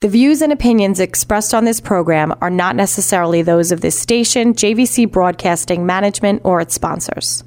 The 0.00 0.08
views 0.08 0.42
and 0.42 0.52
opinions 0.52 1.00
expressed 1.00 1.52
on 1.52 1.64
this 1.64 1.80
program 1.80 2.32
are 2.40 2.50
not 2.50 2.76
necessarily 2.76 3.42
those 3.42 3.72
of 3.72 3.80
this 3.80 3.98
station, 3.98 4.54
JVC 4.54 5.10
Broadcasting 5.10 5.86
Management, 5.86 6.42
or 6.44 6.60
its 6.60 6.72
sponsors. 6.72 7.42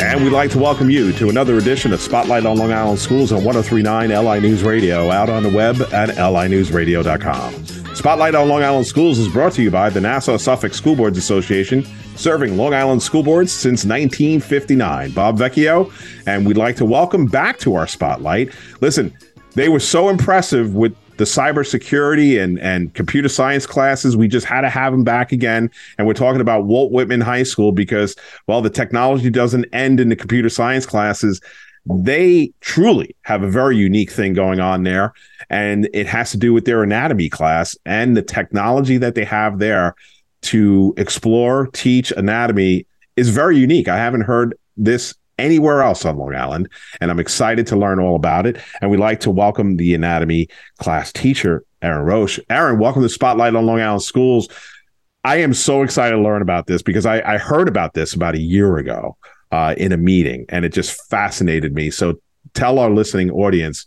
And 0.00 0.24
we'd 0.24 0.32
like 0.32 0.50
to 0.52 0.58
welcome 0.58 0.88
you 0.88 1.12
to 1.12 1.28
another 1.28 1.58
edition 1.58 1.92
of 1.92 2.00
Spotlight 2.00 2.46
on 2.46 2.56
Long 2.56 2.72
Island 2.72 2.98
Schools 2.98 3.30
on 3.30 3.44
1039 3.44 4.08
LI 4.08 4.40
News 4.40 4.62
Radio, 4.62 5.10
out 5.10 5.28
on 5.28 5.42
the 5.42 5.50
web 5.50 5.82
at 5.92 6.08
linewsradio.com. 6.16 7.77
Spotlight 7.98 8.36
on 8.36 8.48
Long 8.48 8.62
Island 8.62 8.86
Schools 8.86 9.18
is 9.18 9.26
brought 9.26 9.54
to 9.54 9.62
you 9.62 9.72
by 9.72 9.90
the 9.90 10.00
Nassau 10.00 10.36
Suffolk 10.36 10.72
School 10.72 10.94
Boards 10.94 11.18
Association, 11.18 11.84
serving 12.14 12.56
Long 12.56 12.72
Island 12.72 13.02
school 13.02 13.24
boards 13.24 13.50
since 13.50 13.84
1959. 13.84 15.10
Bob 15.10 15.36
Vecchio, 15.36 15.92
and 16.24 16.46
we'd 16.46 16.56
like 16.56 16.76
to 16.76 16.84
welcome 16.84 17.26
back 17.26 17.58
to 17.58 17.74
our 17.74 17.88
Spotlight. 17.88 18.54
Listen, 18.80 19.12
they 19.56 19.68
were 19.68 19.80
so 19.80 20.10
impressive 20.10 20.76
with 20.76 20.94
the 21.16 21.24
cybersecurity 21.24 22.40
and 22.40 22.60
and 22.60 22.94
computer 22.94 23.28
science 23.28 23.66
classes. 23.66 24.16
We 24.16 24.28
just 24.28 24.46
had 24.46 24.60
to 24.60 24.70
have 24.70 24.92
them 24.92 25.02
back 25.02 25.32
again. 25.32 25.68
And 25.98 26.06
we're 26.06 26.14
talking 26.14 26.40
about 26.40 26.66
Walt 26.66 26.92
Whitman 26.92 27.20
High 27.20 27.42
School 27.42 27.72
because, 27.72 28.14
well, 28.46 28.62
the 28.62 28.70
technology 28.70 29.28
doesn't 29.28 29.66
end 29.72 29.98
in 29.98 30.08
the 30.08 30.16
computer 30.16 30.48
science 30.48 30.86
classes. 30.86 31.40
They 31.86 32.52
truly 32.60 33.16
have 33.22 33.42
a 33.42 33.50
very 33.50 33.76
unique 33.76 34.10
thing 34.10 34.34
going 34.34 34.60
on 34.60 34.82
there. 34.82 35.12
And 35.50 35.88
it 35.94 36.06
has 36.06 36.30
to 36.32 36.36
do 36.36 36.52
with 36.52 36.64
their 36.64 36.82
anatomy 36.82 37.28
class 37.28 37.76
and 37.86 38.16
the 38.16 38.22
technology 38.22 38.98
that 38.98 39.14
they 39.14 39.24
have 39.24 39.58
there 39.58 39.94
to 40.42 40.94
explore, 40.96 41.68
teach 41.68 42.12
anatomy 42.12 42.86
is 43.16 43.30
very 43.30 43.58
unique. 43.58 43.88
I 43.88 43.96
haven't 43.96 44.22
heard 44.22 44.56
this 44.76 45.14
anywhere 45.38 45.82
else 45.82 46.04
on 46.04 46.18
Long 46.18 46.34
Island. 46.34 46.68
And 47.00 47.10
I'm 47.10 47.20
excited 47.20 47.66
to 47.68 47.76
learn 47.76 48.00
all 48.00 48.16
about 48.16 48.46
it. 48.46 48.58
And 48.80 48.90
we'd 48.90 48.98
like 48.98 49.20
to 49.20 49.30
welcome 49.30 49.76
the 49.76 49.94
anatomy 49.94 50.48
class 50.78 51.12
teacher, 51.12 51.64
Aaron 51.82 52.04
Roche. 52.04 52.38
Aaron, 52.50 52.78
welcome 52.78 53.02
to 53.02 53.08
Spotlight 53.08 53.54
on 53.54 53.66
Long 53.66 53.80
Island 53.80 54.02
Schools. 54.02 54.48
I 55.24 55.36
am 55.36 55.54
so 55.54 55.82
excited 55.82 56.16
to 56.16 56.22
learn 56.22 56.42
about 56.42 56.66
this 56.66 56.82
because 56.82 57.06
I, 57.06 57.20
I 57.20 57.38
heard 57.38 57.68
about 57.68 57.94
this 57.94 58.14
about 58.14 58.34
a 58.34 58.40
year 58.40 58.78
ago 58.78 59.16
uh, 59.50 59.74
in 59.76 59.92
a 59.92 59.96
meeting 59.96 60.44
and 60.48 60.64
it 60.64 60.72
just 60.72 61.00
fascinated 61.08 61.74
me. 61.74 61.90
So 61.90 62.20
tell 62.54 62.78
our 62.78 62.90
listening 62.90 63.30
audience 63.30 63.86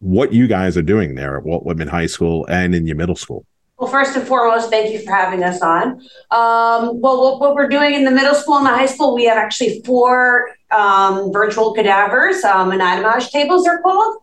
what 0.00 0.32
you 0.32 0.46
guys 0.46 0.76
are 0.76 0.82
doing 0.82 1.14
there 1.14 1.36
at 1.36 1.44
Walt 1.44 1.64
Whitman 1.64 1.88
High 1.88 2.06
School 2.06 2.46
and 2.48 2.74
in 2.74 2.86
your 2.86 2.96
middle 2.96 3.16
school. 3.16 3.44
Well, 3.78 3.90
first 3.90 4.14
and 4.14 4.28
foremost, 4.28 4.68
thank 4.68 4.92
you 4.92 5.02
for 5.02 5.10
having 5.10 5.42
us 5.42 5.62
on. 5.62 6.02
Um, 6.30 7.00
well, 7.00 7.22
what, 7.22 7.40
what, 7.40 7.54
we're 7.54 7.68
doing 7.68 7.94
in 7.94 8.04
the 8.04 8.10
middle 8.10 8.34
school 8.34 8.58
and 8.58 8.66
the 8.66 8.70
high 8.70 8.84
school, 8.84 9.14
we 9.14 9.24
have 9.24 9.38
actually 9.38 9.80
four 9.86 10.50
um, 10.70 11.32
virtual 11.32 11.72
cadavers, 11.72 12.44
um, 12.44 12.70
anatomage 12.72 13.30
tables 13.30 13.66
are 13.66 13.80
called. 13.80 14.18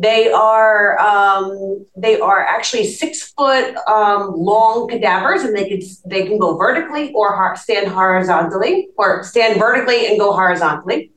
They 0.00 0.32
are 0.32 0.98
um, 0.98 1.84
they 1.94 2.18
are 2.18 2.40
actually 2.40 2.86
six 2.86 3.34
foot 3.34 3.76
um, 3.86 4.32
long 4.34 4.88
cadavers, 4.88 5.42
and 5.42 5.54
they 5.54 5.68
can 5.68 5.80
they 6.06 6.26
can 6.26 6.38
go 6.38 6.56
vertically 6.56 7.12
or 7.12 7.54
stand 7.56 7.88
horizontally, 7.88 8.88
or 8.96 9.22
stand 9.24 9.60
vertically 9.60 10.06
and 10.06 10.18
go 10.18 10.32
horizontally. 10.32 11.12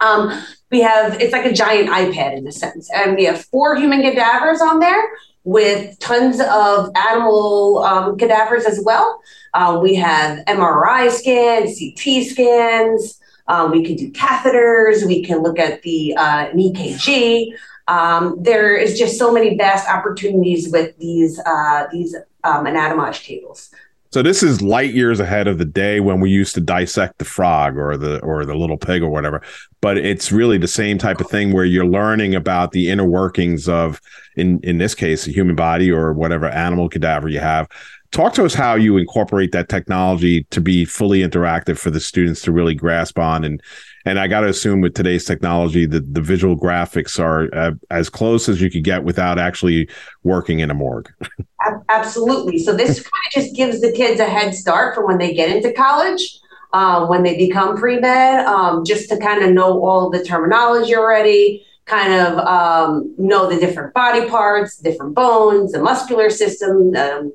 Um, 0.00 0.42
we 0.72 0.80
have 0.80 1.20
it's 1.20 1.32
like 1.32 1.46
a 1.46 1.52
giant 1.52 1.88
iPad 1.88 2.36
in 2.36 2.48
a 2.48 2.52
sense, 2.52 2.90
and 2.92 3.14
we 3.14 3.26
have 3.26 3.44
four 3.44 3.76
human 3.76 4.02
cadavers 4.02 4.60
on 4.60 4.80
there 4.80 5.04
with 5.44 5.96
tons 6.00 6.40
of 6.40 6.90
animal 6.96 7.78
um, 7.84 8.18
cadavers 8.18 8.64
as 8.64 8.82
well. 8.84 9.20
Uh, 9.54 9.78
we 9.80 9.94
have 9.94 10.44
MRI 10.46 11.12
scans, 11.12 11.78
CT 11.78 12.26
scans. 12.26 13.20
Um, 13.46 13.70
we 13.70 13.84
can 13.84 13.94
do 13.94 14.10
catheters. 14.10 15.06
We 15.06 15.22
can 15.22 15.44
look 15.44 15.60
at 15.60 15.82
the 15.82 16.16
uh, 16.16 16.48
EKG. 16.48 17.52
Um, 17.88 18.36
there 18.40 18.76
is 18.76 18.98
just 18.98 19.18
so 19.18 19.32
many 19.32 19.56
vast 19.56 19.88
opportunities 19.88 20.70
with 20.70 20.96
these 20.98 21.38
uh, 21.40 21.86
these 21.92 22.14
um, 22.44 22.64
anatomage 22.64 23.24
tables. 23.24 23.70
So 24.12 24.22
this 24.22 24.42
is 24.42 24.62
light 24.62 24.94
years 24.94 25.20
ahead 25.20 25.46
of 25.46 25.58
the 25.58 25.64
day 25.64 26.00
when 26.00 26.20
we 26.20 26.30
used 26.30 26.54
to 26.54 26.60
dissect 26.60 27.18
the 27.18 27.24
frog 27.24 27.76
or 27.76 27.96
the 27.96 28.18
or 28.20 28.44
the 28.44 28.54
little 28.54 28.78
pig 28.78 29.02
or 29.02 29.10
whatever. 29.10 29.42
But 29.80 29.98
it's 29.98 30.32
really 30.32 30.58
the 30.58 30.68
same 30.68 30.96
type 30.96 31.20
of 31.20 31.28
thing 31.28 31.52
where 31.52 31.64
you're 31.64 31.86
learning 31.86 32.34
about 32.34 32.72
the 32.72 32.88
inner 32.88 33.04
workings 33.04 33.68
of 33.68 34.00
in 34.36 34.60
in 34.62 34.78
this 34.78 34.94
case 34.94 35.26
a 35.26 35.32
human 35.32 35.54
body 35.54 35.90
or 35.90 36.12
whatever 36.12 36.48
animal 36.48 36.88
cadaver 36.88 37.28
you 37.28 37.40
have 37.40 37.68
talk 38.12 38.32
to 38.34 38.44
us 38.44 38.54
how 38.54 38.74
you 38.74 38.96
incorporate 38.96 39.52
that 39.52 39.68
technology 39.68 40.44
to 40.44 40.60
be 40.60 40.84
fully 40.84 41.20
interactive 41.20 41.78
for 41.78 41.90
the 41.90 42.00
students 42.00 42.40
to 42.42 42.52
really 42.52 42.74
grasp 42.74 43.18
on 43.18 43.44
and 43.44 43.62
and 44.06 44.18
i 44.18 44.26
got 44.26 44.40
to 44.40 44.48
assume 44.48 44.80
with 44.80 44.94
today's 44.94 45.24
technology 45.24 45.84
that 45.84 46.14
the 46.14 46.20
visual 46.20 46.56
graphics 46.56 47.20
are 47.20 47.54
uh, 47.54 47.72
as 47.90 48.08
close 48.08 48.48
as 48.48 48.60
you 48.60 48.70
could 48.70 48.84
get 48.84 49.04
without 49.04 49.38
actually 49.38 49.88
working 50.22 50.60
in 50.60 50.70
a 50.70 50.74
morgue 50.74 51.12
absolutely 51.90 52.58
so 52.58 52.74
this 52.74 53.00
kind 53.00 53.22
of 53.26 53.32
just 53.32 53.54
gives 53.54 53.80
the 53.80 53.92
kids 53.92 54.20
a 54.20 54.24
head 54.24 54.54
start 54.54 54.94
for 54.94 55.06
when 55.06 55.18
they 55.18 55.34
get 55.34 55.54
into 55.54 55.72
college 55.72 56.40
uh, 56.72 57.06
when 57.06 57.22
they 57.22 57.36
become 57.36 57.76
pre-med 57.76 58.46
um, 58.46 58.84
just 58.84 59.08
to 59.08 59.18
kind 59.18 59.42
of 59.42 59.52
know 59.52 59.84
all 59.84 60.10
the 60.10 60.24
terminology 60.24 60.96
already 60.96 61.66
kind 61.86 62.12
of 62.12 62.38
um, 62.38 63.14
know 63.16 63.48
the 63.48 63.58
different 63.58 63.94
body 63.94 64.28
parts, 64.28 64.76
different 64.78 65.14
bones, 65.14 65.72
the 65.72 65.80
muscular 65.80 66.30
system, 66.30 66.94
um, 66.96 67.32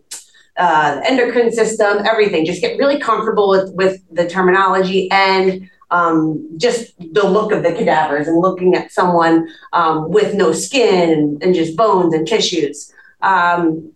uh, 0.58 0.96
the 0.96 1.10
endocrine 1.10 1.52
system, 1.52 2.06
everything. 2.06 2.46
Just 2.46 2.62
get 2.62 2.78
really 2.78 3.00
comfortable 3.00 3.50
with, 3.50 3.74
with 3.74 4.02
the 4.12 4.30
terminology 4.30 5.10
and 5.10 5.70
um, 5.92 6.50
just 6.58 6.98
the 6.98 7.28
look 7.28 7.52
of 7.52 7.64
the 7.64 7.74
cadavers 7.74 8.28
and 8.28 8.40
looking 8.40 8.76
at 8.76 8.92
someone 8.92 9.48
um, 9.74 10.10
with 10.10 10.34
no 10.34 10.54
skin 10.54 11.38
and, 11.42 11.54
just 11.54 11.76
bones 11.76 12.14
and 12.14 12.26
tissues. 12.26 12.92
Um, 13.22 13.92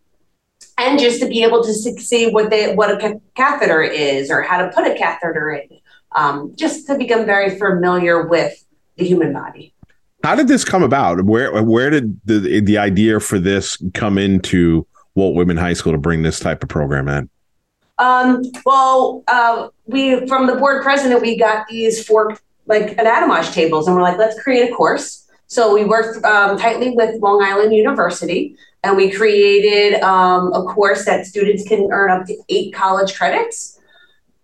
and 0.78 1.00
just 1.00 1.22
to 1.22 1.28
be 1.28 1.42
able 1.44 1.64
to 1.64 1.74
see 1.74 2.30
what 2.30 2.50
they 2.50 2.76
what 2.76 2.92
a 2.92 3.22
catheter 3.36 3.82
is 3.82 4.30
or 4.30 4.42
how 4.42 4.58
to 4.58 4.70
put 4.74 4.86
a 4.86 4.94
catheter 4.94 5.52
in, 5.52 5.80
um, 6.12 6.54
just 6.56 6.86
to 6.88 6.98
become 6.98 7.26
very 7.26 7.58
familiar 7.58 8.28
with 8.28 8.54
the 8.98 9.06
human 9.06 9.32
body. 9.32 9.74
How 10.22 10.36
did 10.36 10.50
this 10.50 10.66
come 10.66 10.84
about? 10.84 11.24
Where 11.24 11.64
where 11.64 11.90
did 11.90 12.20
the 12.26 12.60
the 12.60 12.78
idea 12.78 13.22
for 13.22 13.40
this 13.40 13.78
come 13.94 14.18
into 14.18 14.86
Walt 15.16 15.34
Whitman 15.36 15.56
High 15.56 15.74
School 15.74 15.94
to 15.94 15.98
bring 15.98 16.24
this 16.24 16.42
type 16.42 16.62
of 16.62 16.68
program 16.68 17.08
in? 17.08 17.30
Um, 17.98 18.44
well, 18.66 19.24
uh, 19.28 19.70
we 19.86 20.28
from 20.28 20.48
the 20.48 20.56
board 20.56 20.84
president, 20.84 21.22
we 21.22 21.38
got 21.38 21.68
these 21.68 22.06
four 22.06 22.38
like 22.66 22.98
anatomage 22.98 23.54
tables, 23.54 23.88
and 23.88 23.96
we're 23.96 24.02
like, 24.02 24.18
let's 24.18 24.42
create 24.42 24.72
a 24.72 24.76
course. 24.76 25.28
So 25.48 25.74
we 25.74 25.86
worked 25.86 26.24
um, 26.26 26.58
tightly 26.58 26.92
with 26.92 27.22
Long 27.22 27.42
Island 27.44 27.74
University, 27.74 28.58
and 28.84 28.98
we 28.98 29.12
created 29.12 30.02
um, 30.02 30.52
a 30.54 30.64
course 30.64 31.06
that 31.06 31.26
students 31.26 31.68
can 31.68 31.88
earn 31.92 32.12
up 32.12 32.26
to 32.28 32.36
eight 32.50 32.74
college 32.74 33.16
credits 33.16 33.80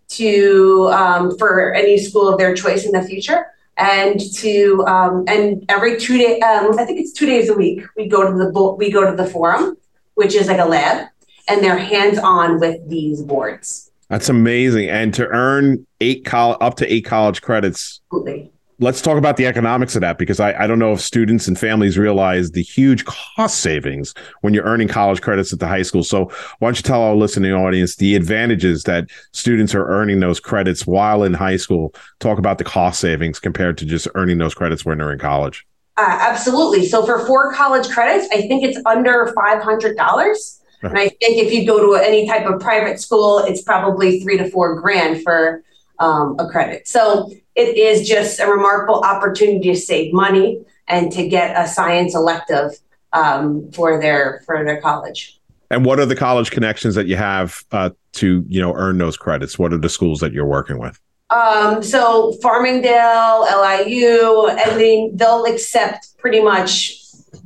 to 0.08 0.88
um, 0.92 1.36
for 1.38 1.74
any 1.74 1.98
school 1.98 2.28
of 2.28 2.38
their 2.38 2.54
choice 2.54 2.84
in 2.84 2.92
the 2.92 3.02
future 3.02 3.46
and 3.76 4.20
to 4.34 4.84
um, 4.86 5.24
and 5.26 5.64
every 5.68 5.98
two 5.98 6.18
day 6.18 6.40
um, 6.40 6.78
I 6.78 6.84
think 6.84 7.00
it's 7.00 7.12
two 7.12 7.26
days 7.26 7.48
a 7.48 7.54
week 7.54 7.82
we 7.96 8.06
go 8.06 8.30
to 8.30 8.36
the 8.36 8.72
we 8.72 8.90
go 8.90 9.08
to 9.08 9.16
the 9.16 9.28
forum, 9.28 9.76
which 10.14 10.34
is 10.34 10.48
like 10.48 10.58
a 10.58 10.64
lab, 10.64 11.08
and 11.52 11.62
they're 11.62 11.78
hands 11.78 12.18
on 12.18 12.58
with 12.58 12.88
these 12.88 13.22
boards. 13.22 13.90
That's 14.08 14.28
amazing, 14.28 14.90
and 14.90 15.14
to 15.14 15.26
earn 15.28 15.86
eight 16.00 16.24
college 16.24 16.58
up 16.60 16.76
to 16.76 16.92
eight 16.92 17.04
college 17.04 17.40
credits. 17.42 18.00
Absolutely 18.12 18.52
let's 18.82 19.00
talk 19.00 19.16
about 19.16 19.36
the 19.36 19.46
economics 19.46 19.94
of 19.94 20.00
that 20.00 20.18
because 20.18 20.40
I, 20.40 20.52
I 20.64 20.66
don't 20.66 20.80
know 20.80 20.92
if 20.92 21.00
students 21.00 21.46
and 21.46 21.58
families 21.58 21.96
realize 21.96 22.50
the 22.50 22.62
huge 22.62 23.04
cost 23.04 23.60
savings 23.60 24.12
when 24.40 24.52
you're 24.52 24.64
earning 24.64 24.88
college 24.88 25.22
credits 25.22 25.52
at 25.52 25.60
the 25.60 25.68
high 25.68 25.82
school. 25.82 26.02
So 26.02 26.24
why 26.58 26.68
don't 26.68 26.76
you 26.76 26.82
tell 26.82 27.02
our 27.02 27.14
listening 27.14 27.52
audience 27.52 27.96
the 27.96 28.16
advantages 28.16 28.82
that 28.84 29.08
students 29.32 29.74
are 29.74 29.86
earning 29.86 30.18
those 30.20 30.40
credits 30.40 30.86
while 30.86 31.22
in 31.22 31.32
high 31.32 31.56
school? 31.56 31.94
Talk 32.18 32.38
about 32.38 32.58
the 32.58 32.64
cost 32.64 33.00
savings 33.00 33.38
compared 33.38 33.78
to 33.78 33.86
just 33.86 34.08
earning 34.16 34.38
those 34.38 34.54
credits 34.54 34.84
when 34.84 34.98
they're 34.98 35.12
in 35.12 35.18
college. 35.20 35.64
Uh, 35.96 36.18
absolutely. 36.20 36.86
So 36.86 37.06
for 37.06 37.24
four 37.26 37.52
college 37.52 37.88
credits, 37.88 38.26
I 38.32 38.48
think 38.48 38.64
it's 38.64 38.80
under 38.84 39.32
five 39.36 39.62
hundred 39.62 39.96
dollars. 39.96 40.61
And 40.90 40.98
I 40.98 41.08
think 41.08 41.38
if 41.38 41.52
you 41.52 41.66
go 41.66 41.86
to 41.86 42.02
any 42.02 42.26
type 42.26 42.46
of 42.46 42.60
private 42.60 43.00
school, 43.00 43.38
it's 43.38 43.62
probably 43.62 44.20
three 44.20 44.36
to 44.38 44.50
four 44.50 44.80
grand 44.80 45.22
for 45.22 45.62
um, 45.98 46.36
a 46.38 46.48
credit. 46.48 46.88
So 46.88 47.30
it 47.54 47.76
is 47.76 48.08
just 48.08 48.40
a 48.40 48.46
remarkable 48.46 49.00
opportunity 49.00 49.72
to 49.72 49.76
save 49.76 50.12
money 50.12 50.64
and 50.88 51.12
to 51.12 51.28
get 51.28 51.56
a 51.56 51.68
science 51.68 52.14
elective 52.14 52.72
um, 53.12 53.70
for 53.72 54.00
their 54.00 54.42
for 54.46 54.64
their 54.64 54.80
college. 54.80 55.38
And 55.70 55.84
what 55.84 55.98
are 55.98 56.06
the 56.06 56.16
college 56.16 56.50
connections 56.50 56.94
that 56.96 57.06
you 57.06 57.16
have 57.16 57.64
uh, 57.72 57.90
to 58.14 58.44
you 58.48 58.60
know 58.60 58.74
earn 58.74 58.98
those 58.98 59.16
credits? 59.16 59.58
What 59.58 59.72
are 59.72 59.78
the 59.78 59.88
schools 59.88 60.20
that 60.20 60.32
you're 60.32 60.46
working 60.46 60.78
with? 60.78 61.00
Um, 61.30 61.82
so 61.82 62.36
Farmingdale, 62.42 63.46
LIU, 63.46 64.48
and 64.48 64.78
they 64.78 65.10
they'll 65.14 65.46
accept 65.46 66.18
pretty 66.18 66.42
much 66.42 66.98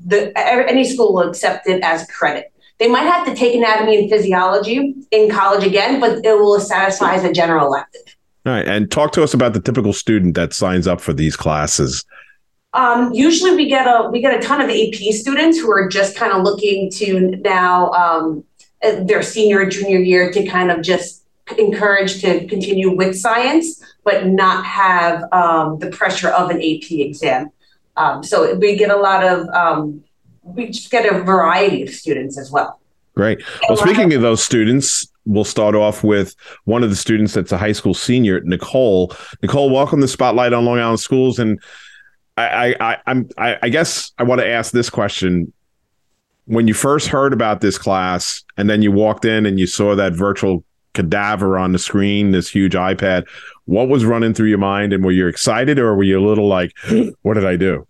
the 0.04 0.32
any 0.36 0.84
school 0.84 1.14
will 1.14 1.28
accept 1.28 1.68
it 1.68 1.82
as 1.82 2.06
credit. 2.08 2.52
They 2.78 2.88
might 2.88 3.04
have 3.04 3.26
to 3.26 3.34
take 3.34 3.54
anatomy 3.54 3.98
and 3.98 4.10
physiology 4.10 4.94
in 5.10 5.30
college 5.30 5.64
again, 5.64 5.98
but 5.98 6.24
it 6.24 6.38
will 6.38 6.60
satisfy 6.60 7.14
as 7.14 7.24
a 7.24 7.32
general 7.32 7.66
elective. 7.66 8.02
All 8.44 8.52
right, 8.52 8.68
and 8.68 8.90
talk 8.90 9.12
to 9.12 9.22
us 9.22 9.34
about 9.34 9.54
the 9.54 9.60
typical 9.60 9.92
student 9.92 10.34
that 10.34 10.52
signs 10.52 10.86
up 10.86 11.00
for 11.00 11.12
these 11.12 11.36
classes. 11.36 12.04
Um, 12.74 13.12
usually, 13.12 13.56
we 13.56 13.68
get 13.68 13.86
a 13.86 14.10
we 14.10 14.20
get 14.20 14.38
a 14.38 14.46
ton 14.46 14.60
of 14.60 14.68
AP 14.68 15.14
students 15.14 15.58
who 15.58 15.70
are 15.70 15.88
just 15.88 16.16
kind 16.16 16.32
of 16.32 16.42
looking 16.42 16.90
to 16.92 17.30
now 17.42 17.90
um, 17.92 18.44
their 18.82 19.22
senior 19.22 19.68
junior 19.68 19.98
year 19.98 20.30
to 20.30 20.46
kind 20.46 20.70
of 20.70 20.82
just 20.82 21.24
encourage 21.58 22.20
to 22.20 22.46
continue 22.46 22.94
with 22.94 23.16
science, 23.16 23.82
but 24.04 24.26
not 24.26 24.64
have 24.64 25.24
um, 25.32 25.78
the 25.78 25.90
pressure 25.90 26.28
of 26.28 26.50
an 26.50 26.58
AP 26.58 26.90
exam. 26.90 27.50
Um, 27.96 28.22
so 28.22 28.54
we 28.56 28.76
get 28.76 28.90
a 28.90 28.96
lot 28.96 29.24
of 29.24 29.48
um, 29.48 30.04
we 30.46 30.68
just 30.68 30.90
get 30.90 31.12
a 31.12 31.22
variety 31.22 31.82
of 31.82 31.90
students 31.90 32.38
as 32.38 32.50
well. 32.50 32.80
Great. 33.14 33.42
Well, 33.68 33.78
speaking 33.78 34.12
of 34.12 34.20
those 34.20 34.42
students, 34.42 35.10
we'll 35.24 35.44
start 35.44 35.74
off 35.74 36.04
with 36.04 36.36
one 36.64 36.84
of 36.84 36.90
the 36.90 36.96
students 36.96 37.32
that's 37.32 37.50
a 37.50 37.58
high 37.58 37.72
school 37.72 37.94
senior, 37.94 38.40
Nicole. 38.42 39.12
Nicole, 39.42 39.70
welcome 39.70 40.00
to 40.02 40.08
Spotlight 40.08 40.52
on 40.52 40.64
Long 40.64 40.78
Island 40.78 41.00
Schools. 41.00 41.38
And 41.38 41.58
I, 42.36 42.74
I, 42.78 42.98
I'm, 43.06 43.28
I, 43.38 43.56
I 43.62 43.68
guess 43.70 44.12
I 44.18 44.22
want 44.22 44.42
to 44.42 44.46
ask 44.46 44.72
this 44.72 44.90
question: 44.90 45.52
When 46.44 46.68
you 46.68 46.74
first 46.74 47.08
heard 47.08 47.32
about 47.32 47.62
this 47.62 47.78
class, 47.78 48.44
and 48.58 48.68
then 48.68 48.82
you 48.82 48.92
walked 48.92 49.24
in 49.24 49.46
and 49.46 49.58
you 49.58 49.66
saw 49.66 49.96
that 49.96 50.12
virtual 50.12 50.62
cadaver 50.92 51.58
on 51.58 51.72
the 51.72 51.78
screen, 51.78 52.32
this 52.32 52.50
huge 52.50 52.74
iPad, 52.74 53.26
what 53.64 53.88
was 53.88 54.04
running 54.04 54.34
through 54.34 54.48
your 54.48 54.58
mind? 54.58 54.92
And 54.92 55.02
were 55.02 55.12
you 55.12 55.26
excited, 55.26 55.78
or 55.78 55.94
were 55.96 56.04
you 56.04 56.20
a 56.20 56.26
little 56.26 56.48
like, 56.48 56.72
"What 57.22 57.34
did 57.34 57.46
I 57.46 57.56
do"? 57.56 57.86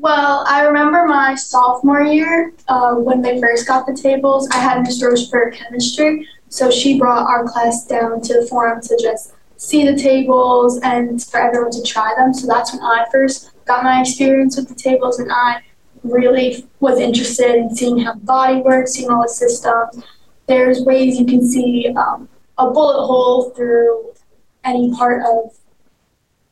Well, 0.00 0.46
I 0.48 0.62
remember 0.62 1.04
my 1.06 1.34
sophomore 1.34 2.00
year 2.00 2.54
uh, 2.68 2.94
when 2.94 3.20
they 3.20 3.38
first 3.38 3.68
got 3.68 3.84
the 3.84 3.92
tables. 3.92 4.48
I 4.50 4.56
had 4.56 4.80
Miss 4.80 5.02
Roche 5.02 5.28
for 5.28 5.50
chemistry, 5.50 6.26
so 6.48 6.70
she 6.70 6.98
brought 6.98 7.28
our 7.28 7.46
class 7.46 7.84
down 7.84 8.22
to 8.22 8.40
the 8.40 8.46
forum 8.46 8.80
to 8.80 8.98
just 8.98 9.34
see 9.58 9.84
the 9.84 9.94
tables 9.94 10.80
and 10.82 11.22
for 11.22 11.38
everyone 11.38 11.70
to 11.72 11.82
try 11.82 12.14
them. 12.16 12.32
So 12.32 12.46
that's 12.46 12.72
when 12.72 12.80
I 12.80 13.04
first 13.12 13.50
got 13.66 13.84
my 13.84 14.00
experience 14.00 14.56
with 14.56 14.70
the 14.70 14.74
tables, 14.74 15.18
and 15.18 15.30
I 15.30 15.60
really 16.02 16.66
was 16.80 16.98
interested 16.98 17.56
in 17.56 17.76
seeing 17.76 17.98
how 17.98 18.14
the 18.14 18.20
body 18.20 18.62
works, 18.62 18.92
seeing 18.92 19.10
all 19.10 19.20
the 19.20 19.28
systems. 19.28 20.02
There's 20.46 20.80
ways 20.80 21.20
you 21.20 21.26
can 21.26 21.46
see 21.46 21.92
um, 21.94 22.26
a 22.56 22.70
bullet 22.70 23.06
hole 23.06 23.50
through 23.50 24.14
any 24.64 24.94
part 24.96 25.20
of 25.26 25.54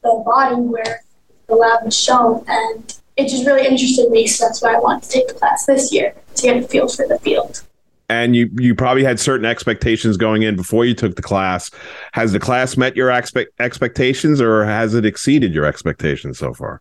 the 0.03 0.23
body 0.27 0.57
where 0.57 1.01
the 1.47 1.55
lab 1.55 1.87
was 1.87 1.99
shown, 1.99 2.45
and 2.47 2.98
it 3.19 3.29
just 3.29 3.45
really 3.45 3.67
interested 3.67 4.11
me. 4.11 4.27
So 4.27 4.47
that's 4.47 4.63
why 4.63 4.75
I 4.75 4.79
wanted 4.79 5.03
to 5.03 5.11
take 5.11 5.29
the 5.29 5.35
class 5.35 5.67
this 5.67 5.93
year 5.93 6.15
to 6.37 6.43
get 6.43 6.57
a 6.57 6.67
feel 6.67 6.89
for 6.89 7.07
the 7.07 7.19
field. 7.19 7.63
And 8.09 8.35
you 8.35 8.49
you 8.59 8.75
probably 8.75 9.05
had 9.05 9.21
certain 9.21 9.45
expectations 9.45 10.17
going 10.17 10.43
in 10.43 10.57
before 10.57 10.87
you 10.87 10.95
took 10.95 11.17
the 11.17 11.23
class. 11.23 11.71
Has 12.13 12.33
the 12.33 12.41
class 12.41 12.79
met 12.79 12.97
your 12.97 13.11
expect 13.11 13.51
expectations, 13.61 14.41
or 14.41 14.65
has 14.65 14.95
it 14.95 15.05
exceeded 15.05 15.53
your 15.53 15.67
expectations 15.67 16.39
so 16.39 16.55
far? 16.55 16.81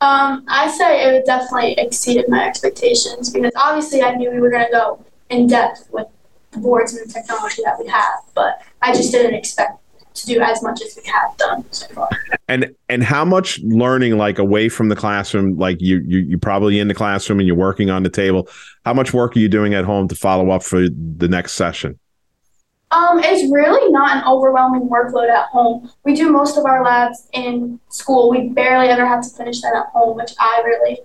Um, 0.00 0.44
I 0.46 0.70
say 0.70 1.16
it 1.16 1.26
definitely 1.26 1.72
exceeded 1.72 2.28
my 2.28 2.46
expectations 2.46 3.30
because 3.30 3.50
obviously 3.56 4.02
I 4.02 4.14
knew 4.14 4.30
we 4.30 4.38
were 4.38 4.50
going 4.50 4.66
to 4.66 4.70
go 4.70 5.04
in 5.30 5.48
depth 5.48 5.88
with 5.90 6.06
the 6.52 6.58
boards 6.58 6.94
and 6.94 7.08
the 7.08 7.12
technology 7.12 7.62
that 7.64 7.76
we 7.80 7.88
have, 7.88 8.20
but 8.34 8.62
I 8.80 8.92
just 8.92 9.10
didn't 9.10 9.34
expect 9.34 9.80
to 10.20 10.26
do 10.26 10.40
as 10.40 10.62
much 10.62 10.80
as 10.82 10.96
we 10.96 11.10
have 11.10 11.36
done 11.36 11.64
so 11.70 11.86
far. 11.88 12.08
And 12.48 12.74
and 12.88 13.02
how 13.02 13.24
much 13.24 13.58
learning 13.60 14.16
like 14.16 14.38
away 14.38 14.68
from 14.68 14.88
the 14.88 14.96
classroom, 14.96 15.56
like 15.56 15.80
you 15.80 16.02
you 16.06 16.18
you 16.18 16.38
probably 16.38 16.78
in 16.78 16.88
the 16.88 16.94
classroom 16.94 17.40
and 17.40 17.46
you're 17.46 17.56
working 17.56 17.90
on 17.90 18.02
the 18.02 18.10
table. 18.10 18.48
How 18.84 18.94
much 18.94 19.12
work 19.12 19.36
are 19.36 19.38
you 19.38 19.48
doing 19.48 19.74
at 19.74 19.84
home 19.84 20.08
to 20.08 20.14
follow 20.14 20.50
up 20.50 20.62
for 20.62 20.88
the 20.88 21.28
next 21.28 21.52
session? 21.52 21.98
Um, 22.90 23.20
it's 23.22 23.50
really 23.52 23.92
not 23.92 24.16
an 24.16 24.24
overwhelming 24.24 24.88
workload 24.88 25.28
at 25.28 25.46
home. 25.48 25.90
We 26.04 26.14
do 26.14 26.32
most 26.32 26.56
of 26.56 26.64
our 26.64 26.82
labs 26.82 27.28
in 27.34 27.78
school. 27.90 28.30
We 28.30 28.48
barely 28.48 28.88
ever 28.88 29.06
have 29.06 29.22
to 29.22 29.28
finish 29.28 29.60
that 29.60 29.74
at 29.74 29.86
home, 29.92 30.16
which 30.16 30.32
I 30.40 30.62
really 30.64 31.00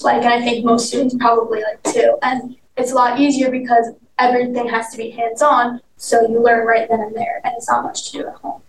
like, 0.00 0.22
and 0.22 0.32
I 0.32 0.40
think 0.40 0.64
most 0.64 0.88
students 0.88 1.14
probably 1.18 1.62
like 1.62 1.82
too. 1.92 2.16
And 2.22 2.56
it's 2.76 2.92
a 2.92 2.94
lot 2.94 3.20
easier 3.20 3.50
because 3.50 3.92
everything 4.18 4.68
has 4.68 4.90
to 4.90 4.96
be 4.96 5.10
hands 5.10 5.42
on, 5.42 5.80
so 5.96 6.22
you 6.28 6.42
learn 6.42 6.66
right 6.66 6.88
then 6.88 7.00
and 7.00 7.14
there, 7.14 7.40
and 7.44 7.54
it's 7.56 7.68
not 7.68 7.84
much 7.84 8.10
to 8.10 8.18
do 8.18 8.26
at 8.26 8.34
home. 8.34 8.62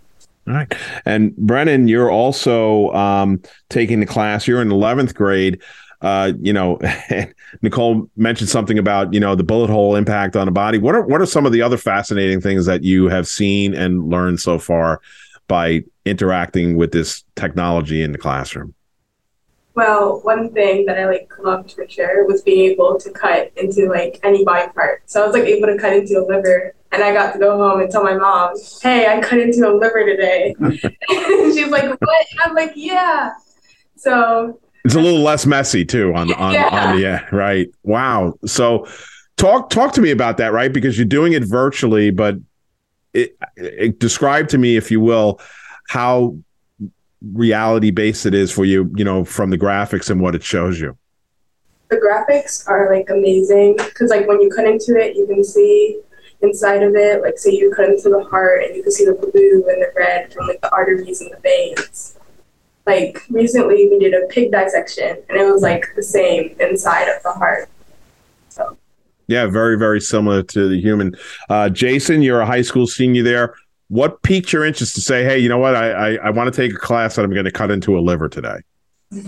All 0.48 0.54
right. 0.54 0.74
And 1.06 1.36
Brennan, 1.36 1.88
you're 1.88 2.10
also 2.10 2.92
um, 2.94 3.42
taking 3.70 4.00
the 4.00 4.06
class. 4.06 4.48
You're 4.48 4.62
in 4.62 4.70
11th 4.70 5.14
grade. 5.14 5.62
Uh, 6.02 6.32
you 6.40 6.54
know, 6.54 6.80
Nicole 7.62 8.10
mentioned 8.16 8.50
something 8.50 8.78
about 8.78 9.14
you 9.14 9.20
know 9.20 9.36
the 9.36 9.44
bullet 9.44 9.70
hole 9.70 9.96
impact 9.96 10.36
on 10.36 10.46
the 10.46 10.52
body. 10.52 10.78
What 10.78 10.96
are 10.96 11.02
what 11.02 11.22
are 11.22 11.26
some 11.26 11.46
of 11.46 11.52
the 11.52 11.62
other 11.62 11.78
fascinating 11.78 12.40
things 12.40 12.66
that 12.68 12.84
you 12.84 13.10
have 13.10 13.28
seen 13.28 13.74
and 13.74 14.08
learned 14.10 14.40
so 14.40 14.60
far 14.60 15.02
by 15.48 15.84
interacting 16.06 16.78
with 16.78 16.92
this 16.92 17.24
technology 17.36 18.04
in 18.04 18.12
the 18.12 18.18
classroom? 18.18 18.76
Well, 19.78 20.22
one 20.22 20.52
thing 20.54 20.88
that 20.88 20.98
I 20.98 21.06
like 21.06 21.32
loved 21.38 21.74
for 21.74 21.88
sure 21.88 22.26
was 22.26 22.42
being 22.42 22.72
able 22.72 23.00
to 23.00 23.12
cut 23.12 23.52
into 23.58 23.88
like 23.88 24.20
any 24.24 24.44
body 24.44 24.72
part. 24.74 25.04
So 25.06 25.22
I 25.22 25.28
was 25.28 25.36
like 25.36 25.44
able 25.44 25.68
to 25.68 25.78
cut 25.78 25.94
into 25.94 26.20
a 26.20 26.26
liver, 26.26 26.74
and 26.92 27.04
I 27.04 27.14
got 27.14 27.34
to 27.34 27.38
go 27.38 27.56
home 27.58 27.82
and 27.82 27.92
tell 27.92 28.04
my 28.04 28.16
mom, 28.16 28.56
"Hey, 28.82 29.06
I 29.06 29.22
cut 29.22 29.38
into 29.38 29.70
a 29.70 29.78
liver 29.78 30.04
today." 30.04 30.56
She's 31.52 31.68
like, 31.68 31.92
"What?" 32.02 32.26
I'm 32.44 32.56
like, 32.56 32.72
"Yeah." 32.74 33.34
So 33.98 34.60
it's 34.84 34.96
a 34.96 35.00
little 35.00 35.22
less 35.22 35.46
messy 35.46 35.86
too 35.86 36.12
on 36.16 36.34
on 36.34 36.56
yeah. 36.56 36.70
on 36.72 36.96
the 36.96 37.02
yeah, 37.04 37.28
right. 37.32 37.68
Wow. 37.84 38.34
So 38.48 38.88
talk 39.38 39.70
talk 39.70 39.94
to 39.94 40.02
me 40.02 40.10
about 40.10 40.38
that, 40.38 40.54
right? 40.54 40.74
Because 40.74 40.98
you're 40.98 41.06
doing 41.06 41.34
it 41.34 41.44
virtually, 41.44 42.10
but 42.10 42.38
it, 43.14 43.38
it 43.56 44.00
describe 44.00 44.48
to 44.48 44.58
me, 44.58 44.76
if 44.76 44.90
you 44.90 45.02
will, 45.02 45.40
how 45.88 46.36
reality 47.22 47.92
based 47.92 48.26
it 48.26 48.34
is 48.34 48.52
for 48.52 48.66
you, 48.66 48.92
you 48.96 49.04
know, 49.04 49.24
from 49.24 49.50
the 49.50 49.58
graphics 49.58 50.10
and 50.10 50.22
what 50.22 50.36
it 50.36 50.44
shows 50.44 50.80
you? 50.80 50.98
The 51.90 51.98
graphics 51.98 52.68
are 52.68 52.94
like 52.94 53.10
amazing 53.10 53.78
because 53.78 54.10
like 54.10 54.28
when 54.28 54.42
you 54.42 54.50
cut 54.50 54.66
into 54.66 54.98
it, 54.98 55.16
you 55.16 55.26
can 55.26 55.44
see 55.44 56.00
inside 56.42 56.84
of 56.84 56.96
it. 56.96 57.22
Like 57.22 57.38
say 57.38 57.52
you 57.52 57.74
cut 57.76 57.90
into 57.90 58.10
the 58.10 58.24
heart 58.26 58.64
and 58.64 58.76
you 58.76 58.84
can 58.84 58.92
see 58.92 59.06
the 59.06 59.14
blue 59.14 59.66
and 59.70 59.82
the 59.82 59.92
red 59.96 60.34
from 60.34 60.48
like 60.48 60.62
the 60.62 60.72
arteries 60.72 61.22
and 61.22 61.32
the 61.32 61.40
veins. 61.40 62.18
Like 62.86 63.22
recently 63.30 63.90
we 63.90 64.00
did 64.00 64.14
a 64.14 64.28
pig 64.28 64.52
dissection 64.52 65.18
and 65.30 65.38
it 65.38 65.52
was 65.52 65.62
like 65.62 65.86
the 65.96 66.04
same 66.04 66.56
inside 66.60 67.08
of 67.10 67.24
the 67.24 67.32
heart. 67.32 67.70
So 68.50 68.78
yeah, 69.28 69.46
very, 69.46 69.78
very 69.78 70.00
similar 70.00 70.44
to 70.44 70.70
the 70.70 70.80
human. 70.80 71.16
Uh, 71.50 71.70
Jason, 71.70 72.22
you're 72.22 72.42
a 72.42 72.46
high 72.46 72.62
school 72.62 72.88
senior 72.88 73.24
there 73.24 73.56
what 73.90 74.22
piqued 74.22 74.52
your 74.52 74.66
interest 74.66 74.96
to 74.96 75.02
say, 75.02 75.24
hey, 75.24 75.40
you 75.40 75.50
know 75.50 75.58
what, 75.58 75.76
I 75.76 75.92
I, 75.92 76.16
I 76.16 76.30
want 76.32 76.54
to 76.54 76.62
take 76.62 76.74
a 76.74 76.80
class 76.80 77.16
that 77.16 77.24
I'm 77.26 77.34
going 77.34 77.46
to 77.46 77.52
cut 77.52 77.72
into 77.72 77.98
a 77.98 78.02
liver 78.02 78.30
today? 78.30 78.60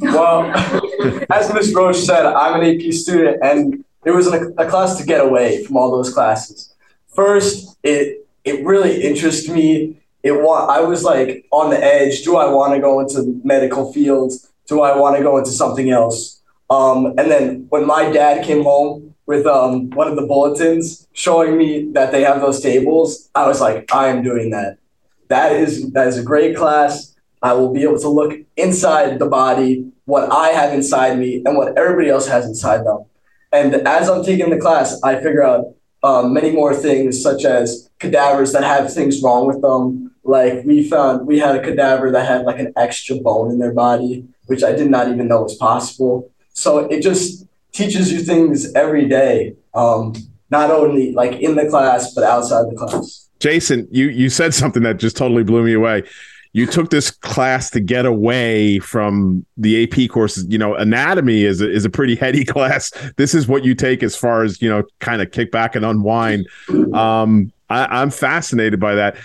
Well, 0.02 0.52
as 1.32 1.54
Ms. 1.54 1.74
Roach 1.74 1.98
said, 1.98 2.26
I'm 2.26 2.62
an 2.62 2.68
AP 2.68 2.92
student, 2.94 3.38
and 3.42 3.86
it 4.06 4.12
was 4.12 4.28
a, 4.28 4.50
a 4.58 4.70
class 4.70 4.98
to 4.98 5.06
get 5.06 5.22
away 5.22 5.64
from 5.64 5.78
all 5.78 5.92
those 5.92 6.14
classes. 6.14 6.74
First, 7.08 7.78
it 7.84 8.28
it 8.44 8.66
really 8.66 9.02
interested 9.02 9.54
me. 9.54 9.98
It 10.24 10.34
want 10.34 10.70
I 10.70 10.82
was 10.82 11.04
like 11.04 11.46
on 11.52 11.70
the 11.70 11.82
edge. 11.82 12.24
Do 12.24 12.38
I 12.38 12.50
want 12.50 12.74
to 12.74 12.80
go 12.80 13.00
into 13.00 13.40
medical 13.44 13.94
fields? 13.94 14.52
Do 14.68 14.82
I 14.82 14.96
want 14.98 15.18
to 15.18 15.24
go 15.24 15.38
into 15.38 15.52
something 15.52 15.90
else? 15.90 16.42
Um, 16.70 17.08
and 17.18 17.32
then 17.32 17.66
when 17.70 17.88
my 17.88 18.12
dad 18.12 18.46
came 18.46 18.64
home 18.64 19.09
with 19.30 19.46
um, 19.46 19.92
one 19.92 20.08
of 20.08 20.16
the 20.16 20.26
bulletins 20.26 21.08
showing 21.14 21.56
me 21.56 21.92
that 21.92 22.12
they 22.12 22.24
have 22.24 22.42
those 22.42 22.62
tables, 22.62 23.30
I 23.36 23.46
was 23.46 23.62
like, 23.62 23.94
I 23.94 24.08
am 24.08 24.24
doing 24.24 24.50
that. 24.50 24.80
That 25.28 25.52
is 25.52 25.92
that 25.92 26.08
is 26.08 26.18
a 26.18 26.24
great 26.24 26.58
class. 26.58 27.16
I 27.44 27.54
will 27.54 27.72
be 27.72 27.84
able 27.84 28.00
to 28.00 28.10
look 28.10 28.34
inside 28.58 29.20
the 29.20 29.28
body, 29.28 29.86
what 30.06 30.32
I 30.32 30.48
have 30.48 30.74
inside 30.74 31.20
me, 31.20 31.44
and 31.46 31.56
what 31.56 31.78
everybody 31.78 32.10
else 32.10 32.28
has 32.28 32.48
inside 32.48 32.84
them. 32.88 33.06
And 33.52 33.76
as 33.88 34.10
I'm 34.10 34.24
taking 34.24 34.50
the 34.50 34.58
class, 34.58 35.00
I 35.04 35.18
figure 35.18 35.44
out 35.44 35.76
um, 36.02 36.34
many 36.34 36.52
more 36.52 36.74
things, 36.74 37.22
such 37.22 37.46
as 37.46 37.88
cadavers 38.00 38.52
that 38.54 38.64
have 38.64 38.92
things 38.92 39.22
wrong 39.22 39.46
with 39.46 39.62
them. 39.62 40.12
Like 40.24 40.66
we 40.66 40.90
found, 40.90 41.28
we 41.28 41.38
had 41.38 41.56
a 41.56 41.62
cadaver 41.62 42.10
that 42.10 42.26
had 42.28 42.46
like 42.46 42.60
an 42.60 42.74
extra 42.76 43.18
bone 43.18 43.52
in 43.52 43.60
their 43.60 43.74
body, 43.74 44.26
which 44.48 44.64
I 44.64 44.72
did 44.72 44.90
not 44.90 45.08
even 45.08 45.28
know 45.28 45.44
was 45.44 45.56
possible. 45.56 46.32
So 46.54 46.80
it 46.80 47.02
just 47.04 47.46
teaches 47.72 48.12
you 48.12 48.20
things 48.20 48.74
every 48.74 49.08
day, 49.08 49.56
um, 49.74 50.14
not 50.50 50.72
only 50.72 51.12
like 51.12 51.34
in 51.40 51.56
the 51.56 51.68
class 51.70 52.14
but 52.14 52.24
outside 52.24 52.70
the 52.70 52.76
class. 52.76 53.30
Jason, 53.40 53.88
you 53.92 54.08
you 54.10 54.30
said 54.30 54.54
something 54.54 54.84
that 54.84 54.98
just 54.98 55.16
totally 55.18 55.44
blew 55.44 55.64
me 55.64 55.74
away. 55.74 56.04
You 56.52 56.66
took 56.66 56.90
this 56.90 57.12
class 57.12 57.70
to 57.72 57.80
get 57.80 58.06
away 58.06 58.80
from 58.80 59.46
the 59.56 59.84
AP 59.84 60.10
courses. 60.10 60.48
You 60.50 60.58
know, 60.58 60.74
anatomy 60.74 61.44
is 61.44 61.62
a, 61.62 61.72
is 61.72 61.86
a 61.86 61.90
pretty 61.90 62.16
heady 62.16 62.44
class. 62.54 62.92
This 63.18 63.36
is 63.36 63.48
what 63.48 63.64
you 63.64 63.76
take 63.76 64.02
as 64.04 64.16
far 64.16 64.44
as 64.44 64.62
you 64.62 64.70
know, 64.70 64.84
kind 65.00 65.22
of 65.22 65.32
kick 65.32 65.52
back 65.52 65.76
and 65.76 65.86
unwind. 65.86 66.48
Um, 66.94 67.52
I, 67.70 68.02
I'm 68.02 68.10
fascinated 68.10 68.80
by 68.80 68.96
that. 68.96 69.16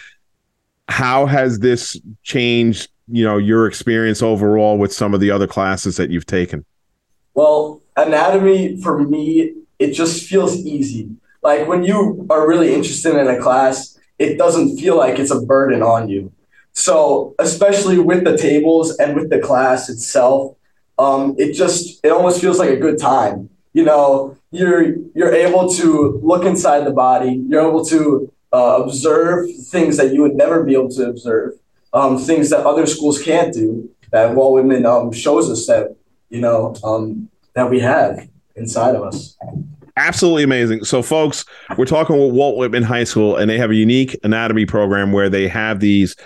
How 0.89 1.27
has 1.27 1.61
this 1.61 1.99
changed? 2.23 2.91
You 3.09 3.25
know, 3.25 3.37
your 3.37 3.67
experience 3.67 4.23
overall 4.23 4.79
with 4.79 4.91
some 4.93 5.13
of 5.13 5.21
the 5.21 5.31
other 5.31 5.47
classes 5.47 5.97
that 5.97 6.11
you've 6.11 6.25
taken. 6.25 6.65
Well, 7.35 7.83
anatomy 7.97 8.81
for 8.81 8.99
me, 8.99 9.55
it 9.79 9.93
just 9.93 10.27
feels 10.27 10.57
easy. 10.57 11.11
Like 11.43 11.69
when 11.69 11.85
you 11.85 12.27
are 12.31 12.49
really 12.49 12.75
interested 12.75 13.17
in 13.17 13.29
a 13.29 13.41
class, 13.41 13.99
it 14.19 14.39
doesn't 14.39 14.79
feel 14.79 14.97
like 14.97 15.19
it's 15.19 15.31
a 15.31 15.41
burden 15.41 15.83
on 15.83 16.09
you. 16.09 16.33
So 16.73 17.35
especially 17.39 17.99
with 17.99 18.25
the 18.25 18.37
tables 18.37 18.97
and 18.97 19.15
with 19.15 19.31
the 19.31 19.39
class 19.39 19.89
itself, 19.89 20.57
um, 20.99 21.35
it 21.39 21.53
just 21.53 22.05
it 22.05 22.11
almost 22.11 22.41
feels 22.41 22.59
like 22.59 22.71
a 22.71 22.77
good 22.77 22.99
time. 22.99 23.51
You 23.73 23.85
know, 23.85 24.37
you're 24.51 24.97
you're 25.15 25.33
able 25.33 25.69
to 25.75 26.21
look 26.23 26.45
inside 26.45 26.85
the 26.85 26.93
body. 26.93 27.43
You're 27.49 27.69
able 27.69 27.85
to 27.87 28.33
uh, 28.53 28.83
observe 28.83 29.49
things 29.67 29.97
that 29.97 30.15
you 30.15 30.23
would 30.23 30.37
never 30.37 30.63
be 30.63 30.75
able 30.75 30.91
to 30.91 31.09
observe, 31.09 31.55
um, 31.93 32.19
things 32.19 32.51
that 32.51 32.65
other 32.65 32.87
schools 32.87 33.21
can't 33.21 33.53
do. 33.53 33.91
That 34.11 34.35
Walt 34.35 34.55
Whitman 34.55 34.87
um, 34.87 35.13
shows 35.13 35.51
us 35.51 35.67
that 35.67 35.97
you 36.31 36.41
know 36.41 36.75
um, 36.85 37.29
that 37.55 37.71
we 37.71 37.81
have 37.81 38.29
inside 38.57 38.95
of 38.95 39.03
us. 39.03 39.37
Absolutely 39.97 40.43
amazing. 40.43 40.85
So, 40.85 41.03
folks, 41.03 41.45
we're 41.77 41.85
talking 41.85 42.19
with 42.19 42.35
Walt 42.35 42.57
Whitman 42.57 42.83
High 42.83 43.05
School, 43.05 43.37
and 43.37 43.49
they 43.49 43.59
have 43.59 43.71
a 43.71 43.77
unique 43.77 44.19
anatomy 44.25 44.67
program 44.67 45.13
where 45.13 45.31
they 45.31 45.47
have 45.47 45.79
these 45.79 46.17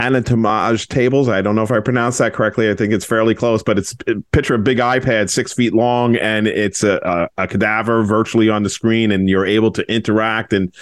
anatomage 0.00 0.88
tables. 0.88 1.28
I 1.28 1.42
don't 1.42 1.54
know 1.54 1.62
if 1.62 1.70
I 1.70 1.78
pronounced 1.78 2.18
that 2.18 2.32
correctly. 2.32 2.68
I 2.70 2.74
think 2.74 2.92
it's 2.92 3.04
fairly 3.04 3.34
close, 3.34 3.62
but 3.62 3.78
it's 3.78 3.94
picture 4.32 4.54
a 4.54 4.58
big 4.58 4.78
iPad, 4.78 5.30
six 5.30 5.52
feet 5.52 5.72
long, 5.72 6.16
and 6.16 6.48
it's 6.48 6.82
a, 6.82 7.28
a, 7.36 7.42
a 7.44 7.46
cadaver 7.46 8.02
virtually 8.02 8.48
on 8.48 8.62
the 8.64 8.70
screen, 8.70 9.12
and 9.12 9.28
you're 9.28 9.46
able 9.46 9.70
to 9.72 9.82
interact 9.92 10.52
and 10.52 10.74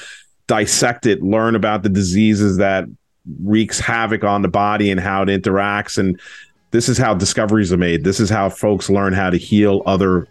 dissect 0.47 1.05
it, 1.05 1.23
learn 1.23 1.55
about 1.55 1.83
the 1.83 1.91
diseases 1.91 2.57
that 2.57 2.87
wreaks 3.43 3.79
havoc 3.79 4.25
on 4.25 4.41
the 4.41 4.49
body 4.49 4.91
and 4.91 5.01
how 5.01 5.23
it 5.23 5.29
interacts. 5.29 5.99
And 5.99 6.19
this 6.71 6.89
is 6.89 6.99
how 6.99 7.15
discoveries 7.15 7.73
are 7.73 7.79
made. 7.79 8.05
This 8.05 8.21
is 8.21 8.31
how 8.31 8.51
folks 8.51 8.91
learn 8.91 9.13
how 9.13 9.31
to 9.31 9.39
heal 9.39 9.83
other 9.87 10.29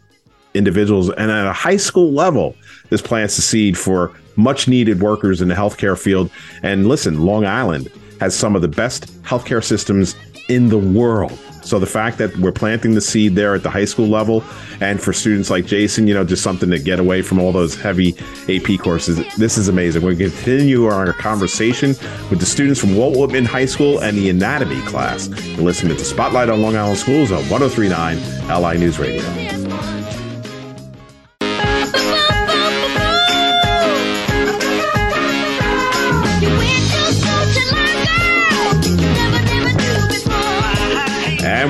individuals. 0.54 1.10
And 1.10 1.32
at 1.32 1.48
a 1.48 1.54
high 1.54 1.78
school 1.78 2.12
level, 2.12 2.56
this 2.90 3.02
plants 3.02 3.36
the 3.36 3.42
seed 3.42 3.78
for 3.78 4.14
much 4.36 4.68
needed 4.68 5.02
workers 5.02 5.42
in 5.42 5.48
the 5.48 5.56
healthcare 5.56 5.98
field. 5.98 6.30
And 6.64 6.88
listen, 6.88 7.26
Long 7.26 7.46
Island 7.46 7.92
has 8.20 8.36
some 8.36 8.56
of 8.56 8.62
the 8.62 8.68
best 8.68 9.24
healthcare 9.24 9.64
systems 9.64 10.16
in 10.50 10.70
the 10.70 10.78
world. 10.78 11.38
So 11.62 11.80
the 11.80 11.86
fact 11.86 12.18
that 12.20 12.36
we're 12.38 12.54
planting 12.54 12.94
the 12.94 13.02
seed 13.02 13.36
there 13.36 13.54
at 13.54 13.62
the 13.62 13.70
high 13.70 13.84
school 13.84 14.08
level, 14.08 14.42
and 14.80 15.02
for 15.02 15.12
students 15.12 15.50
like 15.50 15.66
Jason, 15.66 16.08
you 16.08 16.14
know, 16.14 16.24
just 16.24 16.42
something 16.42 16.70
to 16.70 16.80
get 16.80 16.98
away 16.98 17.22
from 17.22 17.40
all 17.40 17.52
those 17.52 17.76
heavy 17.76 18.16
AP 18.48 18.80
courses. 18.80 19.18
This 19.36 19.58
is 19.58 19.68
amazing. 19.68 20.02
We're 20.02 20.16
going 20.16 20.32
to 20.32 20.38
continue 20.38 20.86
our 20.86 21.12
conversation 21.12 21.90
with 22.30 22.40
the 22.40 22.46
students 22.46 22.80
from 22.80 22.96
Walt 22.96 23.18
Whitman 23.18 23.44
High 23.44 23.66
School 23.66 24.00
and 24.00 24.18
the 24.18 24.30
anatomy 24.30 24.82
class. 24.84 25.28
You're 25.46 25.66
listening 25.66 25.98
to 25.98 26.06
Spotlight 26.06 26.50
on 26.50 26.62
Long 26.62 26.78
Island 26.78 27.00
Schools 27.00 27.32
on 27.32 27.40
1039 27.50 28.18
LI 28.64 28.78
News 28.78 28.98
Radio. 28.98 29.97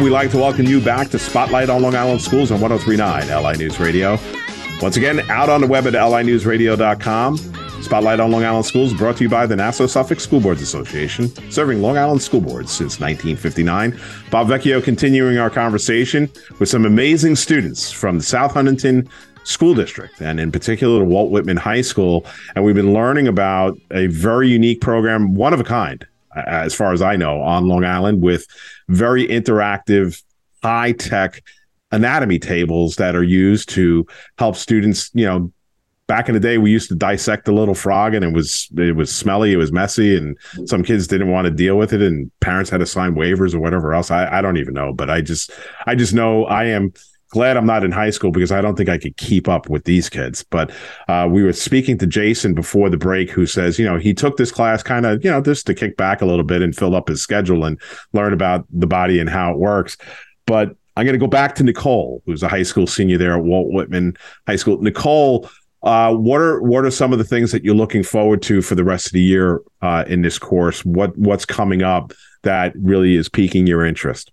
We'd 0.07 0.13
like 0.13 0.31
to 0.31 0.37
welcome 0.37 0.65
you 0.65 0.79
back 0.79 1.09
to 1.09 1.19
Spotlight 1.19 1.69
on 1.69 1.81
Long 1.81 1.93
Island 1.93 2.21
Schools 2.21 2.49
on 2.49 2.61
1039 2.61 3.43
LI 3.43 3.57
News 3.57 3.77
Radio. 3.77 4.17
Once 4.81 4.95
again, 4.95 5.19
out 5.29 5.49
on 5.49 5.59
the 5.59 5.67
web 5.67 5.85
at 5.85 5.91
linewsradio.com. 5.91 7.37
Spotlight 7.83 8.21
on 8.21 8.31
Long 8.31 8.45
Island 8.45 8.65
Schools 8.65 8.93
brought 8.93 9.17
to 9.17 9.23
you 9.23 9.29
by 9.29 9.45
the 9.45 9.57
Nassau 9.57 9.85
Suffolk 9.85 10.21
School 10.21 10.39
Boards 10.39 10.61
Association, 10.61 11.27
serving 11.51 11.81
Long 11.81 11.97
Island 11.97 12.21
school 12.21 12.39
boards 12.39 12.71
since 12.71 13.01
1959. 13.01 13.99
Bob 14.31 14.47
Vecchio 14.47 14.81
continuing 14.81 15.39
our 15.39 15.49
conversation 15.49 16.31
with 16.57 16.69
some 16.69 16.85
amazing 16.85 17.35
students 17.35 17.91
from 17.91 18.19
the 18.19 18.23
South 18.23 18.53
Huntington 18.53 19.09
School 19.43 19.75
District, 19.75 20.21
and 20.21 20.39
in 20.39 20.53
particular, 20.53 20.99
the 20.99 21.05
Walt 21.05 21.31
Whitman 21.31 21.57
High 21.57 21.81
School. 21.81 22.25
And 22.55 22.63
we've 22.63 22.75
been 22.75 22.93
learning 22.93 23.27
about 23.27 23.77
a 23.91 24.07
very 24.07 24.47
unique 24.47 24.79
program, 24.79 25.35
one 25.35 25.53
of 25.53 25.59
a 25.59 25.65
kind, 25.65 26.07
as 26.45 26.73
far 26.73 26.93
as 26.93 27.01
I 27.01 27.15
know, 27.15 27.41
on 27.41 27.67
Long 27.67 27.83
Island 27.83 28.21
with 28.21 28.45
very 28.89 29.27
interactive, 29.27 30.21
high 30.63 30.91
tech 30.93 31.43
anatomy 31.91 32.39
tables 32.39 32.97
that 32.97 33.15
are 33.15 33.23
used 33.23 33.69
to 33.69 34.05
help 34.37 34.55
students, 34.55 35.09
you 35.13 35.25
know, 35.25 35.51
back 36.07 36.29
in 36.29 36.33
the 36.33 36.39
day 36.39 36.57
we 36.57 36.71
used 36.71 36.87
to 36.87 36.95
dissect 36.95 37.47
a 37.49 37.51
little 37.51 37.75
frog 37.75 38.13
and 38.13 38.23
it 38.23 38.31
was 38.31 38.69
it 38.77 38.95
was 38.95 39.13
smelly 39.13 39.51
it 39.51 39.57
was 39.57 39.73
messy 39.73 40.15
and 40.17 40.37
mm-hmm. 40.39 40.65
some 40.65 40.81
kids 40.81 41.05
didn't 41.05 41.29
want 41.29 41.45
to 41.45 41.51
deal 41.51 41.77
with 41.77 41.93
it 41.93 42.01
and 42.01 42.31
parents 42.39 42.69
had 42.69 42.79
to 42.79 42.85
sign 42.85 43.13
waivers 43.13 43.53
or 43.53 43.59
whatever 43.59 43.93
else. 43.93 44.09
I, 44.09 44.37
I 44.37 44.41
don't 44.41 44.57
even 44.57 44.73
know 44.73 44.93
but 44.93 45.09
i 45.09 45.19
just 45.21 45.51
i 45.85 45.95
just 45.95 46.13
know 46.13 46.45
i 46.45 46.63
am 46.63 46.93
glad 47.29 47.57
I'm 47.57 47.65
not 47.65 47.83
in 47.83 47.91
high 47.91 48.09
school 48.09 48.31
because 48.31 48.51
I 48.51 48.61
don't 48.61 48.75
think 48.75 48.89
I 48.89 48.97
could 48.97 49.17
keep 49.17 49.47
up 49.47 49.69
with 49.69 49.83
these 49.83 50.09
kids. 50.09 50.43
But 50.43 50.71
uh, 51.07 51.27
we 51.29 51.43
were 51.43 51.53
speaking 51.53 51.97
to 51.99 52.07
Jason 52.07 52.53
before 52.53 52.89
the 52.89 52.97
break, 52.97 53.29
who 53.29 53.45
says, 53.45 53.77
you 53.77 53.85
know, 53.85 53.97
he 53.97 54.13
took 54.13 54.37
this 54.37 54.51
class 54.51 54.83
kind 54.83 55.05
of, 55.05 55.23
you 55.23 55.31
know, 55.31 55.41
just 55.41 55.65
to 55.67 55.73
kick 55.73 55.97
back 55.97 56.21
a 56.21 56.25
little 56.25 56.45
bit 56.45 56.61
and 56.61 56.75
fill 56.75 56.95
up 56.95 57.09
his 57.09 57.21
schedule 57.21 57.65
and 57.65 57.79
learn 58.13 58.33
about 58.33 58.65
the 58.71 58.87
body 58.87 59.19
and 59.19 59.29
how 59.29 59.51
it 59.51 59.57
works. 59.57 59.97
But 60.45 60.75
I'm 60.95 61.05
going 61.05 61.13
to 61.13 61.23
go 61.23 61.27
back 61.27 61.53
to 61.55 61.63
Nicole, 61.63 62.23
who's 62.25 62.41
a 62.41 62.47
high 62.47 62.63
school 62.63 62.87
senior 62.87 63.17
there 63.17 63.37
at 63.37 63.43
Walt 63.43 63.71
Whitman 63.71 64.17
High 64.47 64.55
School. 64.55 64.81
Nicole, 64.81 65.49
uh, 65.83 66.13
what 66.13 66.41
are 66.41 66.61
what 66.61 66.85
are 66.85 66.91
some 66.91 67.13
of 67.13 67.19
the 67.19 67.23
things 67.23 67.51
that 67.51 67.63
you're 67.63 67.75
looking 67.75 68.01
forward 68.01 68.41
to 68.43 68.61
for 68.61 68.73
the 68.73 68.83
rest 68.83 69.05
of 69.05 69.11
the 69.11 69.21
year 69.21 69.61
uh, 69.81 70.05
in 70.07 70.23
this 70.23 70.39
course? 70.39 70.83
What 70.83 71.15
what's 71.17 71.45
coming 71.45 71.83
up 71.83 72.13
that 72.43 72.73
really 72.75 73.15
is 73.15 73.29
piquing 73.29 73.67
your 73.67 73.85
interest? 73.85 74.31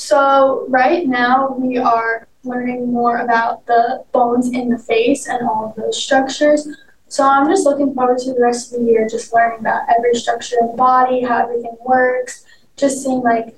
So 0.00 0.64
right 0.70 1.06
now 1.06 1.54
we 1.58 1.76
are 1.76 2.26
learning 2.42 2.90
more 2.90 3.18
about 3.18 3.66
the 3.66 4.02
bones 4.12 4.50
in 4.50 4.70
the 4.70 4.78
face 4.78 5.28
and 5.28 5.46
all 5.46 5.66
of 5.66 5.76
those 5.76 6.02
structures. 6.02 6.66
So 7.08 7.22
I'm 7.22 7.46
just 7.46 7.66
looking 7.66 7.92
forward 7.92 8.16
to 8.20 8.32
the 8.32 8.40
rest 8.40 8.72
of 8.72 8.80
the 8.80 8.86
year, 8.86 9.06
just 9.06 9.30
learning 9.34 9.60
about 9.60 9.82
every 9.94 10.14
structure 10.14 10.56
in 10.58 10.68
the 10.68 10.72
body, 10.72 11.20
how 11.20 11.42
everything 11.42 11.76
works, 11.84 12.46
just 12.76 13.02
seeing 13.02 13.20
like 13.20 13.54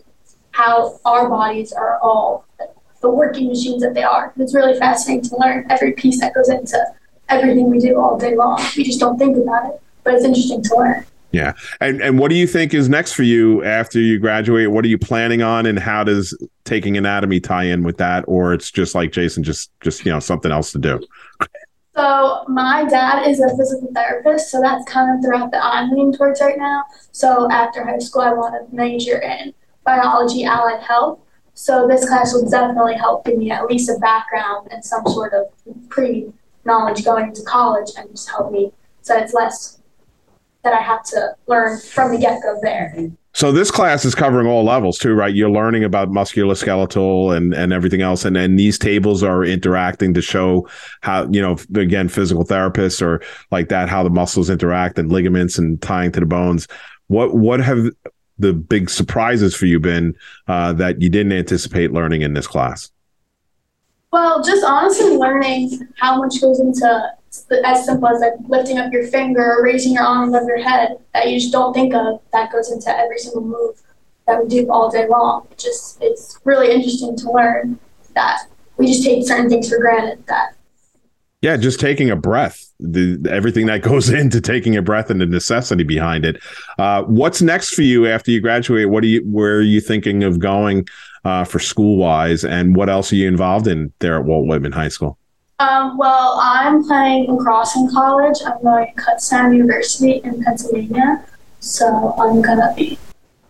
how 0.51 0.99
our 1.05 1.29
bodies 1.29 1.73
are 1.73 2.01
all 2.01 2.45
the 3.01 3.09
working 3.09 3.47
machines 3.47 3.81
that 3.81 3.95
they 3.95 4.03
are. 4.03 4.33
It's 4.37 4.53
really 4.53 4.77
fascinating 4.77 5.31
to 5.31 5.37
learn 5.37 5.67
every 5.71 5.93
piece 5.93 6.19
that 6.21 6.35
goes 6.35 6.49
into 6.49 6.77
everything 7.29 7.71
we 7.71 7.79
do 7.79 8.01
all 8.01 8.19
day 8.19 8.35
long. 8.35 8.61
We 8.77 8.83
just 8.83 8.99
don't 8.99 9.17
think 9.17 9.37
about 9.37 9.67
it, 9.67 9.81
but 10.03 10.15
it's 10.15 10.25
interesting 10.25 10.65
to 10.65 10.77
learn. 10.77 11.07
Yeah. 11.33 11.55
And 11.81 12.01
and 12.03 12.19
what 12.19 12.29
do 12.29 12.37
you 12.37 12.47
think 12.47 12.75
is 12.75 12.89
next 12.89 13.13
for 13.13 13.23
you 13.23 13.65
after 13.65 13.99
you 13.99 14.19
graduate? 14.19 14.71
What 14.71 14.85
are 14.85 14.89
you 14.89 14.99
planning 14.99 15.43
on 15.43 15.67
and 15.67 15.79
how 15.79 16.05
does 16.05 16.37
taking 16.65 16.97
anatomy 16.97 17.41
tie 17.41 17.65
in 17.65 17.83
with 17.83 17.97
that 17.99 18.25
or 18.29 18.53
it's 18.53 18.71
just 18.71 18.95
like 18.95 19.13
Jason 19.13 19.43
just 19.43 19.71
just 19.81 20.05
you 20.05 20.13
know 20.13 20.21
something 20.21 20.53
else 20.53 20.73
to 20.73 20.79
do? 20.79 21.01
So 21.97 22.45
my 22.49 22.85
dad 22.85 23.29
is 23.29 23.41
a 23.41 23.49
physical 23.57 23.91
therapist, 23.95 24.51
so 24.51 24.61
that's 24.63 24.91
kind 24.91 25.15
of 25.15 25.23
throughout 25.23 25.51
the 25.51 25.59
route 25.59 25.63
that 25.63 25.63
I'm 25.63 25.91
leaning 25.91 26.13
towards 26.13 26.41
right 26.41 26.57
now. 26.57 26.85
So 27.13 27.51
after 27.51 27.85
high 27.85 27.99
school 27.99 28.23
I 28.23 28.33
want 28.33 28.55
to 28.55 28.75
major 28.75 29.21
in 29.21 29.55
biology 29.85 30.45
allied 30.45 30.83
health. 30.83 31.19
So 31.55 31.87
this 31.87 32.09
class 32.09 32.33
will 32.33 32.49
definitely 32.49 32.95
help 32.95 33.27
give 33.27 33.37
me 33.37 33.51
at 33.51 33.67
least 33.67 33.91
a 33.91 33.99
background 33.99 34.69
and 34.71 34.85
some 34.85 35.07
sort 35.07 35.33
of 35.35 35.47
pre 35.89 36.33
knowledge 36.65 37.05
going 37.05 37.29
into 37.29 37.43
college 37.43 37.91
and 37.97 38.11
just 38.11 38.31
help 38.31 38.53
me 38.53 38.73
so 39.03 39.19
it's 39.19 39.35
less 39.35 39.82
that 40.65 40.73
I 40.73 40.81
have 40.81 41.03
to 41.05 41.37
learn 41.47 41.81
from 41.81 42.13
the 42.13 42.19
get 42.19 42.43
go 42.43 42.59
there. 42.63 42.95
So 43.35 43.51
this 43.51 43.71
class 43.71 44.05
is 44.05 44.15
covering 44.15 44.47
all 44.47 44.63
levels 44.65 44.99
too, 44.99 45.15
right? 45.15 45.35
You're 45.35 45.51
learning 45.51 45.85
about 45.85 46.11
musculoskeletal 46.11 47.35
and 47.35 47.55
and 47.55 47.73
everything 47.73 48.03
else, 48.03 48.25
and 48.25 48.37
then 48.37 48.57
these 48.57 48.79
tables 48.79 49.23
are 49.23 49.43
interacting 49.43 50.13
to 50.15 50.23
show 50.23 50.69
how 51.01 51.29
you 51.31 51.41
know 51.41 51.57
again 51.75 52.09
physical 52.09 52.45
therapists 52.45 53.01
or 53.01 53.23
like 53.51 53.69
that 53.71 53.89
how 53.89 54.03
the 54.03 54.11
muscles 54.11 54.51
interact 54.51 54.99
and 54.99 55.11
ligaments 55.11 55.59
and 55.59 55.81
tying 55.81 56.13
to 56.13 56.21
the 56.21 56.27
bones. 56.27 56.69
What 57.09 57.35
what 57.35 57.61
have 57.61 57.87
the 58.39 58.53
big 58.53 58.91
surprises 58.91 59.55
for 59.55 59.67
you 59.67 59.81
been 59.81 60.15
uh, 60.49 60.75
that 60.75 61.01
you 61.01 61.09
didn't 61.09 61.33
anticipate 61.33 61.93
learning 61.93 62.23
in 62.23 62.35
this 62.35 62.47
class? 62.47 62.91
Well, 64.13 64.45
just 64.45 64.63
honestly 64.63 65.17
learning 65.17 65.89
how 65.97 66.19
much 66.19 66.39
goes 66.41 66.61
into 66.61 67.13
as 67.65 67.85
simple 67.85 68.09
as 68.09 68.21
like 68.21 68.35
lifting 68.47 68.79
up 68.79 68.93
your 68.93 69.07
finger 69.07 69.59
or 69.59 69.65
raising 69.65 69.95
your 69.95 70.03
arm 70.03 70.29
above 70.29 70.47
your 70.47 70.63
head 70.63 70.99
that 71.15 71.31
you 71.31 71.41
just 71.41 71.53
don't 71.53 71.73
think 71.73 71.95
of 71.95 72.21
that 72.33 72.53
goes 72.53 72.71
into 72.71 72.91
every 72.97 73.19
single 73.19 73.43
move 73.43 73.81
that 74.27 74.43
we 74.43 74.49
do 74.49 74.71
all 74.71 74.91
day 74.91 75.09
long. 75.09 75.47
Just 75.57 75.99
it's 76.01 76.39
really 76.45 76.73
interesting 76.73 77.17
to 77.17 77.31
learn 77.31 77.79
that 78.15 78.41
we 78.77 78.87
just 78.87 79.03
take 79.03 79.27
certain 79.27 79.49
things 79.49 79.69
for 79.69 79.79
granted 79.79 80.25
that 80.27 80.55
yeah, 81.43 81.57
just 81.57 81.81
taking 81.81 82.09
a 82.09 82.15
breath, 82.15 82.73
the, 82.79 83.19
everything 83.29 83.67
that 83.67 83.83
goes 83.83 84.09
into 84.21 84.41
taking 84.41 84.77
a 84.77 84.83
breath 84.83 85.11
and 85.11 85.21
the 85.21 85.27
necessity 85.27 85.83
behind 85.83 86.25
it. 86.25 86.41
Uh, 86.79 87.03
what's 87.03 87.43
next 87.43 87.75
for 87.75 87.83
you 87.83 88.07
after 88.07 88.31
you 88.31 88.41
graduate? 88.41 88.89
What 88.89 89.03
are 89.03 89.09
you, 89.09 89.23
where 89.23 89.57
are 89.57 89.63
you 89.63 89.81
thinking 89.81 90.23
of 90.23 90.39
going 90.39 90.87
uh, 91.25 91.43
for 91.43 91.59
school 91.59 91.97
wise, 91.97 92.45
and 92.45 92.77
what 92.77 92.89
else 92.89 93.13
are 93.13 93.17
you 93.17 93.27
involved 93.27 93.67
in 93.67 93.93
there 93.99 94.17
at 94.19 94.25
Walt 94.25 94.47
Whitman 94.47 94.73
High 94.73 94.89
School? 94.89 95.19
Um, 95.59 95.97
well, 95.97 96.39
I'm 96.43 96.85
playing 96.85 97.33
lacrosse 97.33 97.77
in 97.77 97.89
college. 97.91 98.39
I'm 98.45 98.61
going 98.63 98.93
to 98.95 99.03
Kutztown 99.03 99.57
University 99.57 100.21
in 100.25 100.43
Pennsylvania. 100.43 101.25
So 101.61 102.15
I'm 102.19 102.43
going 102.43 102.59
to 102.59 102.73
be 102.77 102.99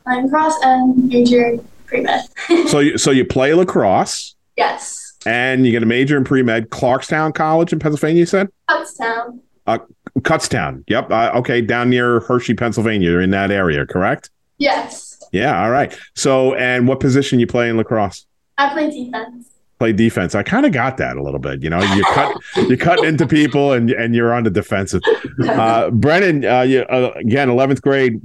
playing 0.05 0.25
lacrosse 0.25 0.59
and 0.63 1.09
majoring 1.09 1.67
pre-med. 1.87 2.25
so, 2.67 2.81
you, 2.81 2.99
so 2.99 3.11
you 3.11 3.25
play 3.25 3.55
lacrosse? 3.55 4.35
Yes. 4.57 5.15
And 5.25 5.65
you 5.65 5.73
get 5.73 5.83
a 5.83 5.87
major 5.87 6.17
in 6.17 6.25
pre-med. 6.25 6.71
Clarkstown 6.71 7.35
College 7.35 7.73
in 7.73 7.79
Pennsylvania, 7.79 8.21
you 8.21 8.27
said? 8.27 8.49
Kutztown. 8.69 9.41
Uh, 9.67 9.79
Kutztown. 10.21 10.85
Yep. 10.89 11.11
Uh, 11.11 11.31
okay. 11.37 11.61
Down 11.61 11.89
near 11.89 12.21
Hershey, 12.21 12.55
Pennsylvania, 12.55 13.19
in 13.19 13.31
that 13.31 13.51
area, 13.51 13.87
correct? 13.87 14.31
Yes. 14.59 15.23
Yeah. 15.33 15.63
All 15.63 15.71
right. 15.71 15.97
So, 16.15 16.55
and 16.55 16.87
what 16.87 17.01
position 17.01 17.41
you 17.41 17.47
play 17.47 17.71
in 17.71 17.77
lacrosse? 17.77 18.27
I 18.59 18.71
play 18.71 18.91
defense. 18.91 19.52
Play 19.83 19.93
defense. 19.93 20.37
I 20.37 20.45
kind 20.45 20.65
of 20.65 20.71
got 20.71 20.97
that 20.99 21.17
a 21.17 21.23
little 21.25 21.41
bit. 21.41 21.61
You 21.61 21.69
know, 21.69 21.83
you 21.83 22.05
cut 22.05 22.41
you 22.69 22.77
cut 22.77 23.05
into 23.05 23.27
people 23.27 23.73
and 23.73 23.91
and 23.91 24.15
you're 24.15 24.33
on 24.33 24.45
the 24.45 24.51
defensive. 24.51 25.03
Uh, 25.45 25.91
Brennan, 25.91 26.45
uh, 26.45 26.61
you, 26.61 26.83
uh, 26.83 27.11
again, 27.17 27.51
eleventh 27.51 27.83
grade. 27.83 28.21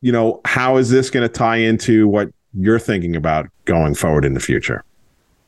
You 0.00 0.12
know, 0.12 0.40
how 0.44 0.76
is 0.76 0.90
this 0.90 1.10
going 1.10 1.24
to 1.24 1.28
tie 1.28 1.56
into 1.56 2.06
what 2.06 2.30
you're 2.54 2.78
thinking 2.78 3.16
about 3.16 3.48
going 3.64 3.96
forward 3.96 4.24
in 4.24 4.34
the 4.34 4.38
future? 4.38 4.84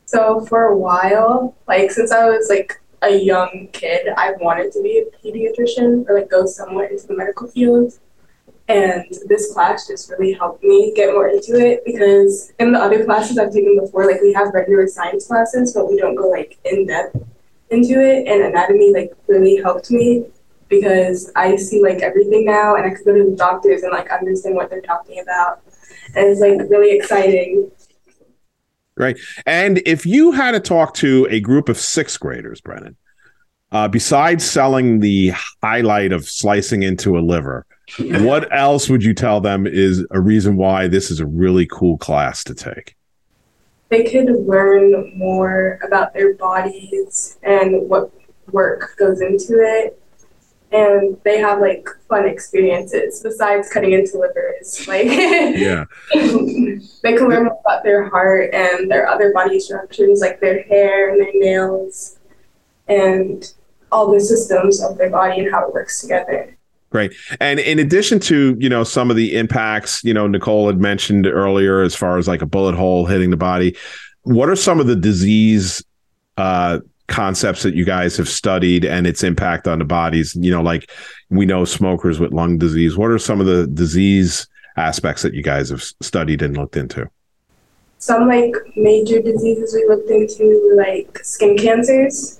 So 0.06 0.40
for 0.46 0.64
a 0.64 0.76
while, 0.76 1.54
like 1.68 1.92
since 1.92 2.10
I 2.10 2.28
was 2.28 2.48
like 2.48 2.82
a 3.02 3.16
young 3.16 3.68
kid, 3.72 4.08
I 4.16 4.32
wanted 4.40 4.72
to 4.72 4.82
be 4.82 4.98
a 4.98 5.24
pediatrician 5.24 6.04
or 6.08 6.18
like 6.18 6.30
go 6.30 6.46
somewhere 6.46 6.86
into 6.86 7.06
the 7.06 7.14
medical 7.14 7.46
field. 7.46 7.96
And 8.66 9.04
this 9.26 9.52
class 9.52 9.86
just 9.86 10.10
really 10.10 10.32
helped 10.32 10.64
me 10.64 10.92
get 10.96 11.12
more 11.12 11.28
into 11.28 11.56
it 11.56 11.82
because 11.84 12.52
in 12.58 12.72
the 12.72 12.78
other 12.78 13.04
classes 13.04 13.36
I've 13.36 13.52
taken 13.52 13.78
before, 13.78 14.06
like 14.06 14.22
we 14.22 14.32
have 14.32 14.54
regular 14.54 14.86
science 14.86 15.26
classes, 15.26 15.74
but 15.74 15.90
we 15.90 15.98
don't 15.98 16.14
go 16.14 16.30
like 16.30 16.58
in 16.64 16.86
depth 16.86 17.16
into 17.70 18.00
it. 18.00 18.26
And 18.26 18.42
anatomy 18.42 18.92
like 18.94 19.12
really 19.26 19.56
helped 19.56 19.90
me 19.90 20.24
because 20.68 21.30
I 21.36 21.56
see 21.56 21.82
like 21.82 22.00
everything 22.00 22.46
now 22.46 22.76
and 22.76 22.86
I 22.86 22.94
could 22.94 23.04
go 23.04 23.14
to 23.14 23.30
the 23.30 23.36
doctors 23.36 23.82
and 23.82 23.92
like 23.92 24.10
understand 24.10 24.54
what 24.54 24.70
they're 24.70 24.80
talking 24.80 25.20
about. 25.20 25.60
And 26.14 26.26
it's 26.28 26.40
like 26.40 26.58
really 26.70 26.96
exciting. 26.96 27.70
Right. 28.96 29.18
And 29.44 29.82
if 29.84 30.06
you 30.06 30.32
had 30.32 30.52
to 30.52 30.60
talk 30.60 30.94
to 30.94 31.26
a 31.28 31.40
group 31.40 31.68
of 31.68 31.78
sixth 31.78 32.18
graders, 32.18 32.60
Brennan, 32.60 32.96
uh, 33.72 33.88
besides 33.88 34.48
selling 34.48 35.00
the 35.00 35.32
highlight 35.62 36.12
of 36.12 36.28
slicing 36.28 36.82
into 36.82 37.18
a 37.18 37.20
liver, 37.20 37.66
what 37.98 38.52
else 38.52 38.88
would 38.88 39.04
you 39.04 39.14
tell 39.14 39.40
them 39.40 39.66
is 39.66 40.06
a 40.10 40.20
reason 40.20 40.56
why 40.56 40.88
this 40.88 41.10
is 41.10 41.20
a 41.20 41.26
really 41.26 41.66
cool 41.66 41.98
class 41.98 42.44
to 42.44 42.54
take? 42.54 42.96
They 43.90 44.04
could 44.04 44.30
learn 44.46 45.16
more 45.16 45.78
about 45.86 46.14
their 46.14 46.34
bodies 46.34 47.38
and 47.42 47.88
what 47.88 48.10
work 48.50 48.96
goes 48.98 49.20
into 49.20 49.54
it. 49.60 50.00
And 50.72 51.16
they 51.22 51.38
have 51.38 51.60
like 51.60 51.88
fun 52.08 52.26
experiences 52.26 53.20
besides 53.22 53.70
cutting 53.70 53.92
into 53.92 54.18
livers. 54.18 54.84
Like, 54.88 55.06
Yeah. 55.06 55.84
they 56.14 57.12
can 57.16 57.28
learn 57.28 57.44
more 57.44 57.60
about 57.64 57.84
their 57.84 58.08
heart 58.08 58.52
and 58.52 58.90
their 58.90 59.06
other 59.06 59.32
body 59.32 59.60
structures, 59.60 60.20
like 60.20 60.40
their 60.40 60.62
hair 60.62 61.10
and 61.10 61.20
their 61.20 61.32
nails, 61.34 62.18
and 62.88 63.52
all 63.92 64.12
the 64.12 64.20
systems 64.20 64.82
of 64.82 64.98
their 64.98 65.10
body 65.10 65.42
and 65.42 65.52
how 65.52 65.68
it 65.68 65.74
works 65.74 66.00
together. 66.00 66.56
Great. 66.94 67.12
And 67.40 67.58
in 67.58 67.80
addition 67.80 68.20
to, 68.20 68.56
you 68.60 68.68
know, 68.68 68.84
some 68.84 69.10
of 69.10 69.16
the 69.16 69.34
impacts, 69.34 70.04
you 70.04 70.14
know, 70.14 70.28
Nicole 70.28 70.68
had 70.68 70.80
mentioned 70.80 71.26
earlier 71.26 71.82
as 71.82 71.92
far 71.92 72.18
as 72.18 72.28
like 72.28 72.40
a 72.40 72.46
bullet 72.46 72.76
hole 72.76 73.04
hitting 73.04 73.30
the 73.30 73.36
body, 73.36 73.76
what 74.22 74.48
are 74.48 74.54
some 74.54 74.78
of 74.78 74.86
the 74.86 74.94
disease 74.94 75.82
uh 76.36 76.78
concepts 77.08 77.64
that 77.64 77.74
you 77.74 77.84
guys 77.84 78.16
have 78.16 78.28
studied 78.28 78.84
and 78.84 79.08
its 79.08 79.24
impact 79.24 79.66
on 79.66 79.80
the 79.80 79.84
bodies? 79.84 80.36
You 80.36 80.52
know, 80.52 80.62
like 80.62 80.88
we 81.30 81.46
know 81.46 81.64
smokers 81.64 82.20
with 82.20 82.32
lung 82.32 82.58
disease. 82.58 82.96
What 82.96 83.10
are 83.10 83.18
some 83.18 83.40
of 83.40 83.46
the 83.46 83.66
disease 83.66 84.46
aspects 84.76 85.22
that 85.22 85.34
you 85.34 85.42
guys 85.42 85.70
have 85.70 85.82
studied 85.82 86.42
and 86.42 86.56
looked 86.56 86.76
into? 86.76 87.10
Some 87.98 88.28
like 88.28 88.54
major 88.76 89.20
diseases 89.20 89.74
we 89.74 89.84
looked 89.88 90.10
into, 90.10 90.74
like 90.76 91.18
skin 91.24 91.58
cancers. 91.58 92.38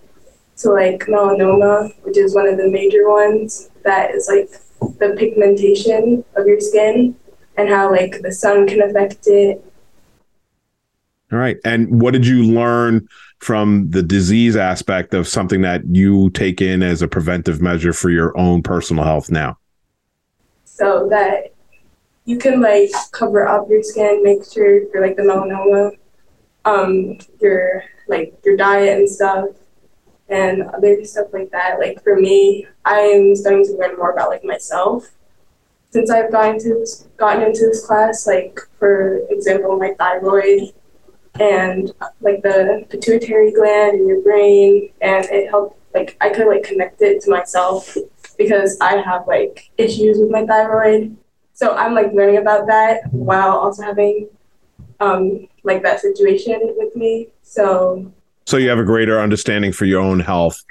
So 0.54 0.72
like 0.72 1.00
melanoma, 1.06 1.92
which 2.02 2.16
is 2.16 2.34
one 2.34 2.46
of 2.46 2.56
the 2.56 2.68
major 2.68 3.08
ones, 3.08 3.70
that 3.82 4.12
is 4.12 4.28
like 4.28 4.50
the 4.98 5.14
pigmentation 5.16 6.24
of 6.36 6.46
your 6.46 6.60
skin 6.60 7.16
and 7.56 7.68
how 7.68 7.90
like 7.90 8.20
the 8.22 8.32
sun 8.32 8.66
can 8.66 8.82
affect 8.82 9.26
it. 9.26 9.64
All 11.32 11.38
right. 11.38 11.56
And 11.64 12.00
what 12.00 12.12
did 12.12 12.26
you 12.26 12.44
learn 12.44 13.08
from 13.38 13.90
the 13.90 14.02
disease 14.02 14.56
aspect 14.56 15.14
of 15.14 15.26
something 15.26 15.62
that 15.62 15.84
you 15.86 16.30
take 16.30 16.60
in 16.60 16.82
as 16.82 17.02
a 17.02 17.08
preventive 17.08 17.60
measure 17.60 17.92
for 17.92 18.10
your 18.10 18.36
own 18.38 18.62
personal 18.62 19.04
health 19.04 19.30
now? 19.30 19.58
So 20.64 21.08
that 21.10 21.52
you 22.24 22.38
can 22.38 22.60
like 22.60 22.90
cover 23.10 23.46
up 23.46 23.68
your 23.68 23.82
skin, 23.82 24.22
make 24.22 24.44
sure 24.50 24.88
for 24.90 25.00
like 25.00 25.16
the 25.16 25.22
melanoma, 25.22 25.96
um, 26.64 27.18
your 27.40 27.82
like 28.06 28.34
your 28.44 28.56
diet 28.56 28.98
and 28.98 29.08
stuff 29.08 29.46
and 30.28 30.62
other 30.62 31.04
stuff 31.04 31.28
like 31.32 31.50
that. 31.50 31.78
Like 31.78 32.02
for 32.02 32.16
me, 32.16 32.66
I'm 32.84 33.34
starting 33.36 33.64
to 33.66 33.76
learn 33.76 33.96
more 33.96 34.12
about 34.12 34.30
like 34.30 34.44
myself 34.44 35.10
since 35.94 36.10
I've 36.10 36.32
gotten 36.32 36.58
to 36.58 36.68
this, 36.70 37.06
gotten 37.16 37.44
into 37.44 37.66
this 37.66 37.86
class. 37.86 38.26
Like 38.26 38.58
for 38.78 39.18
example, 39.30 39.78
my 39.78 39.94
thyroid 39.96 40.72
and 41.40 41.92
like 42.20 42.42
the 42.42 42.84
pituitary 42.90 43.52
gland 43.52 44.00
in 44.00 44.08
your 44.08 44.20
brain, 44.22 44.90
and 45.00 45.24
it 45.26 45.48
helped. 45.48 45.78
Like 45.94 46.16
I 46.20 46.30
could 46.30 46.48
like 46.48 46.64
connect 46.64 47.00
it 47.02 47.22
to 47.22 47.30
myself 47.30 47.96
because 48.36 48.76
I 48.80 48.96
have 48.96 49.28
like 49.28 49.70
issues 49.78 50.18
with 50.18 50.30
my 50.30 50.44
thyroid. 50.44 51.16
So 51.52 51.76
I'm 51.76 51.94
like 51.94 52.12
learning 52.12 52.38
about 52.38 52.66
that 52.66 53.02
while 53.12 53.56
also 53.56 53.84
having 53.84 54.28
um, 54.98 55.46
like 55.62 55.84
that 55.84 56.00
situation 56.00 56.74
with 56.76 56.96
me. 56.96 57.28
So 57.42 58.12
So 58.46 58.56
you 58.58 58.68
have 58.68 58.78
a 58.78 58.84
greater 58.84 59.20
understanding 59.20 59.72
for 59.72 59.86
your 59.86 60.00
own 60.00 60.20
health 60.20 60.62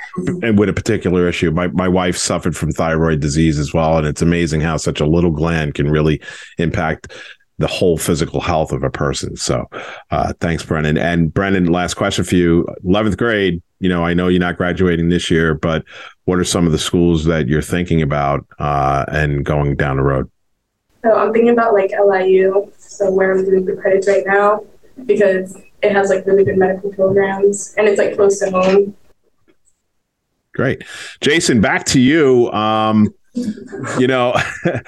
and 0.41 0.59
with 0.59 0.69
a 0.69 0.73
particular 0.73 1.27
issue. 1.27 1.51
My 1.51 1.67
my 1.67 1.87
wife 1.87 2.17
suffered 2.17 2.55
from 2.55 2.71
thyroid 2.71 3.19
disease 3.19 3.57
as 3.57 3.73
well, 3.73 3.97
and 3.97 4.07
it's 4.07 4.21
amazing 4.21 4.61
how 4.61 4.77
such 4.77 4.99
a 4.99 5.05
little 5.05 5.31
gland 5.31 5.73
can 5.73 5.89
really 5.89 6.21
impact 6.57 7.13
the 7.59 7.67
whole 7.67 7.97
physical 7.97 8.41
health 8.41 8.71
of 8.71 8.83
a 8.83 8.89
person. 8.89 9.35
So, 9.35 9.69
uh, 10.11 10.33
thanks, 10.39 10.63
Brennan. 10.63 10.97
And 10.97 11.33
Brennan, 11.33 11.65
last 11.65 11.95
question 11.95 12.23
for 12.23 12.35
you: 12.35 12.67
eleventh 12.83 13.17
grade. 13.17 13.61
You 13.79 13.89
know, 13.89 14.05
I 14.05 14.13
know 14.13 14.27
you're 14.27 14.39
not 14.39 14.57
graduating 14.57 15.09
this 15.09 15.29
year, 15.29 15.53
but 15.53 15.83
what 16.25 16.39
are 16.39 16.45
some 16.45 16.65
of 16.65 16.71
the 16.71 16.79
schools 16.79 17.25
that 17.25 17.47
you're 17.47 17.61
thinking 17.61 18.01
about 18.01 18.45
uh, 18.59 19.05
and 19.09 19.43
going 19.43 19.75
down 19.75 19.97
the 19.97 20.03
road? 20.03 20.29
So 21.03 21.13
I'm 21.13 21.33
thinking 21.33 21.49
about 21.49 21.73
like 21.73 21.91
LIU, 21.91 22.71
so 22.77 23.11
where 23.11 23.33
I'm 23.33 23.43
doing 23.43 23.65
the 23.65 23.75
credits 23.75 24.07
right 24.07 24.25
now, 24.25 24.63
because 25.05 25.57
it 25.83 25.91
has 25.91 26.09
like 26.09 26.25
really 26.25 26.43
good 26.43 26.57
medical 26.57 26.91
programs 26.91 27.75
and 27.77 27.87
it's 27.87 27.97
like 27.97 28.15
close 28.15 28.39
to 28.39 28.49
home. 28.49 28.95
Great. 30.53 30.83
Jason, 31.19 31.61
back 31.61 31.83
to 31.85 31.99
you. 31.99 32.51
Um, 32.51 33.13
you 33.99 34.07
know, 34.07 34.35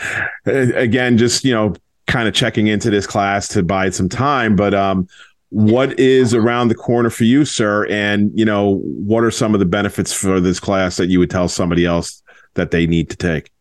again, 0.46 1.18
just, 1.18 1.44
you 1.44 1.54
know, 1.54 1.74
kind 2.08 2.28
of 2.28 2.34
checking 2.34 2.68
into 2.68 2.90
this 2.90 3.08
class 3.08 3.48
to 3.50 3.64
buy 3.64 3.90
some 3.90 4.08
time, 4.08 4.56
but 4.56 4.74
um, 4.74 5.08
what 5.50 6.00
is 6.00 6.34
around 6.34 6.68
the 6.68 6.76
corner 6.76 7.10
for 7.10 7.24
you, 7.24 7.46
sir? 7.46 7.88
And, 7.88 8.32
you 8.38 8.46
know, 8.46 8.78
what 8.84 9.24
are 9.24 9.32
some 9.32 9.54
of 9.54 9.60
the 9.60 9.66
benefits 9.66 10.14
for 10.14 10.40
this 10.40 10.60
class 10.60 10.98
that 10.98 11.08
you 11.08 11.20
would 11.20 11.32
tell 11.32 11.48
somebody 11.48 11.86
else 11.86 12.22
that 12.54 12.72
they 12.72 12.86
need 12.86 13.10
to 13.10 13.16
take? 13.16 13.52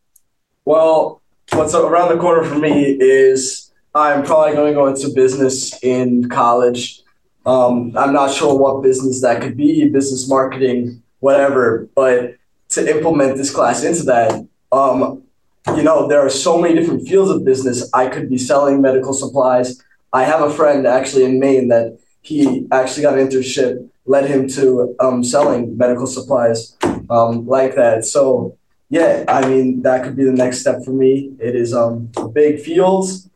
Well, 0.67 1.23
what's 1.53 1.75
around 1.75 2.11
the 2.11 2.21
corner 2.21 2.43
for 2.43 2.59
me 2.59 2.99
is 3.01 3.73
I'm 3.95 4.25
probably 4.25 4.55
going 4.55 4.73
to 4.73 4.75
go 4.75 4.87
into 4.89 5.09
business 5.15 5.83
in 5.83 6.29
college. 6.29 7.04
Um, 7.47 7.93
I'm 7.97 8.13
not 8.13 8.33
sure 8.33 8.59
what 8.59 8.83
business 8.83 9.21
that 9.23 9.43
could 9.43 9.57
be, 9.57 9.89
business 9.89 10.29
marketing, 10.29 11.03
whatever, 11.21 11.89
but 11.95 12.37
to 12.71 12.97
implement 12.97 13.37
this 13.37 13.55
class 13.55 13.85
into 13.85 14.03
that, 14.05 14.47
um, 14.73 15.23
you 15.77 15.83
know, 15.83 16.09
there 16.09 16.25
are 16.25 16.31
so 16.31 16.61
many 16.61 16.75
different 16.75 17.07
fields 17.09 17.31
of 17.31 17.45
business. 17.45 17.89
I 17.93 18.09
could 18.09 18.29
be 18.29 18.39
selling 18.39 18.81
medical 18.81 19.13
supplies. 19.13 19.83
I 20.13 20.25
have 20.25 20.43
a 20.43 20.51
friend 20.51 20.87
actually 20.87 21.25
in 21.25 21.39
Maine 21.39 21.69
that 21.69 21.99
he 22.23 22.67
actually 22.73 23.03
got 23.03 23.19
an 23.19 23.27
internship, 23.27 23.89
led 24.07 24.29
him 24.29 24.49
to 24.49 24.95
um, 25.01 25.23
selling 25.25 25.77
medical 25.77 26.07
supplies 26.07 26.77
um, 27.11 27.47
like 27.47 27.75
that. 27.77 28.05
So, 28.05 28.57
yeah, 28.91 29.25
I 29.29 29.47
mean, 29.49 29.83
that 29.83 30.05
could 30.05 30.17
be 30.17 30.25
the 30.25 30.33
next 30.33 30.61
step 30.61 30.85
for 30.85 30.93
me. 30.93 31.33
It 31.41 31.55
is 31.55 31.75
um, 31.75 32.11
big 32.33 32.61
fields, 32.61 33.29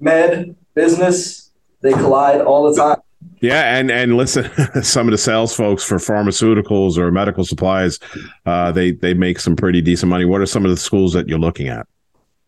med, 0.00 0.56
business, 0.74 1.50
they 1.80 1.92
collide 1.92 2.40
all 2.40 2.70
the 2.70 2.80
time. 2.80 2.98
Yeah, 3.40 3.76
and 3.76 3.90
and 3.90 4.16
listen, 4.16 4.50
some 4.82 5.06
of 5.06 5.12
the 5.12 5.18
sales 5.18 5.54
folks 5.54 5.84
for 5.84 5.96
pharmaceuticals 5.96 6.98
or 6.98 7.10
medical 7.10 7.44
supplies, 7.44 7.98
uh, 8.46 8.72
they 8.72 8.92
they 8.92 9.14
make 9.14 9.40
some 9.40 9.56
pretty 9.56 9.80
decent 9.80 10.10
money. 10.10 10.24
What 10.24 10.40
are 10.40 10.46
some 10.46 10.64
of 10.64 10.70
the 10.70 10.76
schools 10.76 11.12
that 11.12 11.28
you're 11.28 11.38
looking 11.38 11.68
at? 11.68 11.86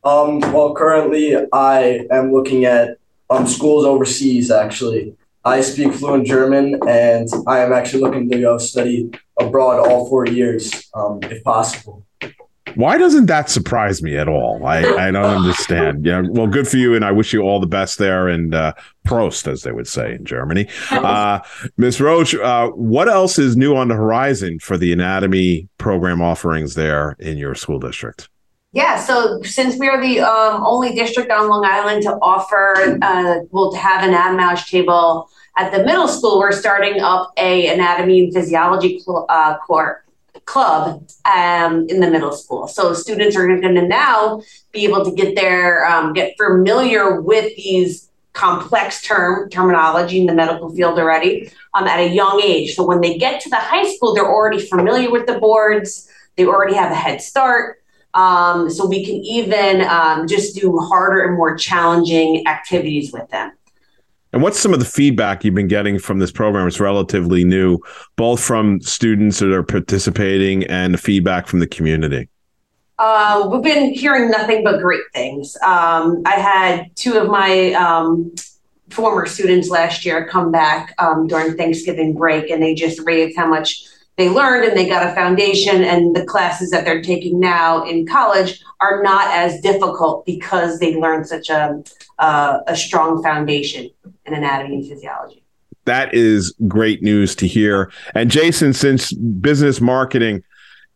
Um, 0.02 0.40
well, 0.40 0.74
currently 0.74 1.37
I 1.52 2.06
am 2.11 2.33
looking 2.33 2.64
at 2.64 2.98
um, 3.28 3.46
schools 3.46 3.85
overseas, 3.85 4.50
actually. 4.50 5.14
I 5.44 5.61
speak 5.62 5.94
fluent 5.94 6.26
German, 6.26 6.78
and 6.87 7.28
I 7.46 7.61
am 7.61 7.72
actually 7.72 8.02
looking 8.02 8.28
to 8.30 8.40
go 8.40 8.59
study 8.59 9.11
abroad 9.38 9.78
all 9.80 10.09
four 10.09 10.26
years, 10.26 10.88
um, 10.94 11.20
if 11.24 11.42
possible. 11.44 12.04
Why 12.74 12.98
doesn't 12.98 13.26
that 13.26 13.50
surprise 13.50 14.02
me 14.02 14.16
at 14.16 14.28
all? 14.28 14.64
I, 14.64 14.78
I 14.78 15.11
don't 15.11 15.24
understand. 15.24 16.04
Yeah, 16.04 16.22
well, 16.28 16.46
good 16.46 16.68
for 16.68 16.76
you, 16.76 16.94
and 16.94 17.04
I 17.04 17.12
wish 17.12 17.33
you 17.33 17.42
all 17.42 17.61
the 17.61 17.66
best 17.66 17.98
there. 17.98 18.28
And 18.28 18.54
uh, 18.54 18.74
Prost, 19.06 19.50
as 19.50 19.62
they 19.62 19.72
would 19.72 19.88
say 19.88 20.14
in 20.14 20.24
Germany. 20.24 20.68
Uh, 20.90 21.40
Ms. 21.76 22.00
Roach, 22.00 22.35
uh, 22.35 22.68
what 22.70 23.09
else 23.09 23.38
is 23.38 23.56
new 23.56 23.76
on 23.76 23.88
the 23.88 23.94
horizon 23.94 24.59
for 24.59 24.76
the 24.76 24.92
anatomy 24.92 25.68
program 25.78 26.22
offerings 26.22 26.74
there 26.74 27.16
in 27.18 27.38
your 27.38 27.54
school 27.54 27.78
district? 27.78 28.28
Yeah, 28.72 29.00
so 29.00 29.42
since 29.42 29.76
we 29.78 29.88
are 29.88 30.00
the 30.00 30.20
um, 30.20 30.62
only 30.64 30.94
district 30.94 31.33
on 31.33 31.48
Long 31.48 31.64
Island 31.64 32.02
to 32.02 32.12
offer, 32.22 32.98
uh, 33.02 33.40
well, 33.50 33.72
to 33.72 33.78
have 33.78 34.04
an 34.04 34.11
anatomy 34.11 34.61
table 34.62 35.28
at 35.56 35.72
the 35.72 35.85
middle 35.85 36.06
school, 36.06 36.38
we're 36.38 36.52
starting 36.52 37.00
up 37.00 37.33
a 37.37 37.68
anatomy 37.68 38.24
and 38.24 38.33
physiology 38.33 39.00
cl- 39.00 39.26
uh, 39.28 39.59
court 39.59 40.04
club 40.50 41.08
um, 41.24 41.86
in 41.88 42.00
the 42.00 42.10
middle 42.10 42.32
school. 42.32 42.66
So 42.66 42.92
students 42.92 43.36
are 43.36 43.46
going 43.46 43.74
to 43.76 43.86
now 43.86 44.42
be 44.72 44.84
able 44.84 45.04
to 45.04 45.12
get 45.12 45.36
their 45.36 45.86
um, 45.86 46.12
get 46.12 46.36
familiar 46.36 47.20
with 47.20 47.54
these 47.56 48.10
complex 48.32 49.02
term 49.02 49.48
terminology 49.50 50.20
in 50.20 50.26
the 50.26 50.34
medical 50.34 50.74
field 50.74 50.98
already 50.98 51.52
um, 51.74 51.86
at 51.86 52.00
a 52.00 52.08
young 52.08 52.40
age. 52.42 52.74
So 52.74 52.84
when 52.84 53.00
they 53.00 53.16
get 53.16 53.40
to 53.42 53.50
the 53.50 53.62
high 53.72 53.88
school, 53.92 54.14
they're 54.14 54.34
already 54.36 54.60
familiar 54.60 55.10
with 55.10 55.26
the 55.26 55.38
boards. 55.38 56.10
They 56.36 56.46
already 56.46 56.74
have 56.74 56.90
a 56.90 56.96
head 56.96 57.20
start. 57.20 57.82
Um, 58.12 58.68
so 58.70 58.88
we 58.88 59.04
can 59.04 59.16
even 59.16 59.82
um, 59.82 60.26
just 60.26 60.56
do 60.60 60.78
harder 60.78 61.22
and 61.26 61.36
more 61.36 61.56
challenging 61.56 62.46
activities 62.48 63.12
with 63.12 63.28
them. 63.30 63.52
And 64.33 64.43
what's 64.43 64.61
some 64.61 64.73
of 64.73 64.79
the 64.79 64.85
feedback 64.85 65.45
you've 65.45 65.55
been 65.55 65.69
getting 65.69 65.99
from 65.99 66.21
this 66.21 66.31
program? 66.31 66.69
It's 66.69 66.79
relatively 66.79 67.45
new, 67.45 67.79
both 68.16 68.40
from 68.40 68.81
students 68.81 69.40
that 69.40 69.53
are 69.53 69.64
participating 69.64 70.64
and 70.66 71.01
feedback 71.01 71.49
from 71.49 71.59
the 71.59 71.66
community. 71.66 72.29
Uh, 72.99 73.49
we've 73.51 73.62
been 73.62 73.93
hearing 73.93 74.31
nothing 74.31 74.62
but 74.62 74.81
great 74.81 75.03
things. 75.14 75.57
Um, 75.64 76.23
I 76.27 76.35
had 76.35 76.95
two 76.97 77.14
of 77.14 77.29
my 77.29 77.73
um, 77.73 78.33
former 78.90 79.27
students 79.27 79.69
last 79.69 80.05
year 80.05 80.27
come 80.29 80.53
back 80.53 80.95
um, 80.99 81.27
during 81.27 81.57
Thanksgiving 81.57 82.14
break, 82.14 82.51
and 82.51 82.62
they 82.62 82.75
just 82.75 83.01
raved 83.01 83.37
how 83.37 83.47
much 83.47 83.85
they 84.16 84.29
learned 84.29 84.66
and 84.66 84.77
they 84.77 84.88
got 84.88 85.07
a 85.07 85.14
foundation 85.14 85.83
and 85.83 86.14
the 86.14 86.25
classes 86.25 86.70
that 86.70 86.85
they're 86.85 87.03
taking 87.03 87.40
now 87.40 87.85
in 87.85 88.07
college 88.07 88.62
are 88.81 89.03
not 89.03 89.35
as 89.35 89.61
difficult 89.61 90.27
because 90.27 90.79
they 90.79 90.96
learned 90.96 91.27
such 91.27 91.49
a, 91.49 91.83
uh, 92.18 92.59
a 92.66 92.77
strong 92.77 93.23
foundation 93.23 93.88
in 94.27 94.35
anatomy 94.35 94.77
and 94.77 94.87
physiology. 94.87 95.42
That 95.87 96.14
is 96.14 96.55
great 96.68 97.03
news 97.03 97.35
to 97.37 97.46
hear. 97.46 97.90
And 98.14 98.31
jason 98.31 98.73
since 98.73 99.12
business 99.12 99.81
marketing 99.81 100.42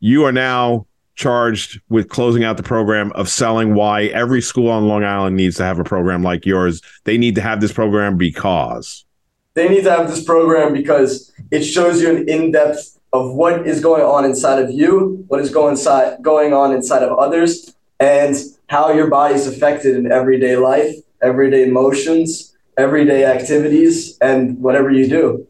you 0.00 0.24
are 0.24 0.32
now 0.32 0.86
charged 1.14 1.80
with 1.88 2.10
closing 2.10 2.44
out 2.44 2.58
the 2.58 2.62
program 2.62 3.10
of 3.12 3.26
selling 3.28 3.74
why 3.74 4.04
every 4.06 4.42
school 4.42 4.68
on 4.68 4.86
long 4.86 5.02
island 5.02 5.34
needs 5.34 5.56
to 5.56 5.64
have 5.64 5.78
a 5.78 5.84
program 5.84 6.22
like 6.22 6.44
yours. 6.44 6.82
They 7.04 7.16
need 7.16 7.36
to 7.36 7.40
have 7.40 7.60
this 7.60 7.72
program 7.72 8.18
because. 8.18 9.06
They 9.54 9.68
need 9.68 9.84
to 9.84 9.90
have 9.90 10.10
this 10.10 10.22
program 10.22 10.74
because 10.74 11.32
it 11.50 11.62
shows 11.62 12.02
you 12.02 12.14
an 12.14 12.28
in-depth 12.28 12.98
of 13.14 13.32
what 13.32 13.64
is 13.64 13.80
going 13.80 14.02
on 14.02 14.24
inside 14.24 14.60
of 14.60 14.72
you, 14.72 15.24
what 15.28 15.40
is 15.40 15.48
going 15.48 15.70
inside 15.70 16.20
going 16.20 16.52
on 16.52 16.74
inside 16.74 17.04
of 17.04 17.16
others, 17.16 17.72
and 18.00 18.36
how 18.68 18.92
your 18.92 19.06
body 19.08 19.34
is 19.34 19.46
affected 19.46 19.96
in 19.96 20.10
everyday 20.10 20.56
life, 20.56 20.92
everyday 21.22 21.68
emotions, 21.68 22.56
everyday 22.76 23.24
activities, 23.24 24.18
and 24.18 24.58
whatever 24.60 24.90
you 24.90 25.08
do. 25.08 25.46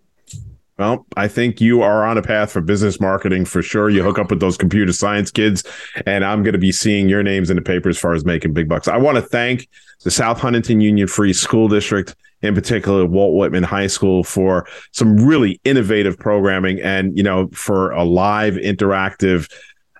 Well, 0.79 1.07
I 1.17 1.27
think 1.27 1.61
you 1.61 1.81
are 1.81 2.05
on 2.05 2.19
a 2.19 2.23
path 2.23 2.53
for 2.53 2.61
business 2.61 3.01
marketing 3.01 3.47
for 3.47 3.63
sure. 3.63 3.89
You 3.89 4.03
hook 4.03 4.19
up 4.19 4.29
with 4.29 4.41
those 4.41 4.59
computer 4.59 4.93
science 4.93 5.31
kids, 5.31 5.65
and 6.05 6.23
I'm 6.23 6.43
going 6.43 6.53
to 6.53 6.59
be 6.59 6.73
seeing 6.73 7.09
your 7.09 7.23
names 7.23 7.49
in 7.49 7.57
the 7.57 7.63
paper 7.63 7.89
as 7.89 7.97
far 7.97 8.13
as 8.13 8.27
making 8.27 8.53
big 8.53 8.69
bucks. 8.69 8.89
I 8.89 8.99
want 8.99 9.17
to 9.17 9.23
thank 9.23 9.69
the 10.03 10.11
South 10.11 10.39
Huntington 10.39 10.83
Union 10.83 11.09
Free 11.09 11.33
School 11.33 11.69
District 11.69 12.15
in 12.45 12.55
particular 12.55 13.07
Walt 13.07 13.35
Whitman 13.35 13.63
High 13.63 13.87
School 13.87 14.23
for 14.23 14.67
some 14.93 15.17
really 15.17 15.61
innovative 15.65 16.19
programming 16.19 16.81
and 16.81 17.17
you 17.17 17.23
know 17.23 17.49
for 17.49 17.91
a 17.93 18.05
live 18.05 18.55
interactive 18.55 19.51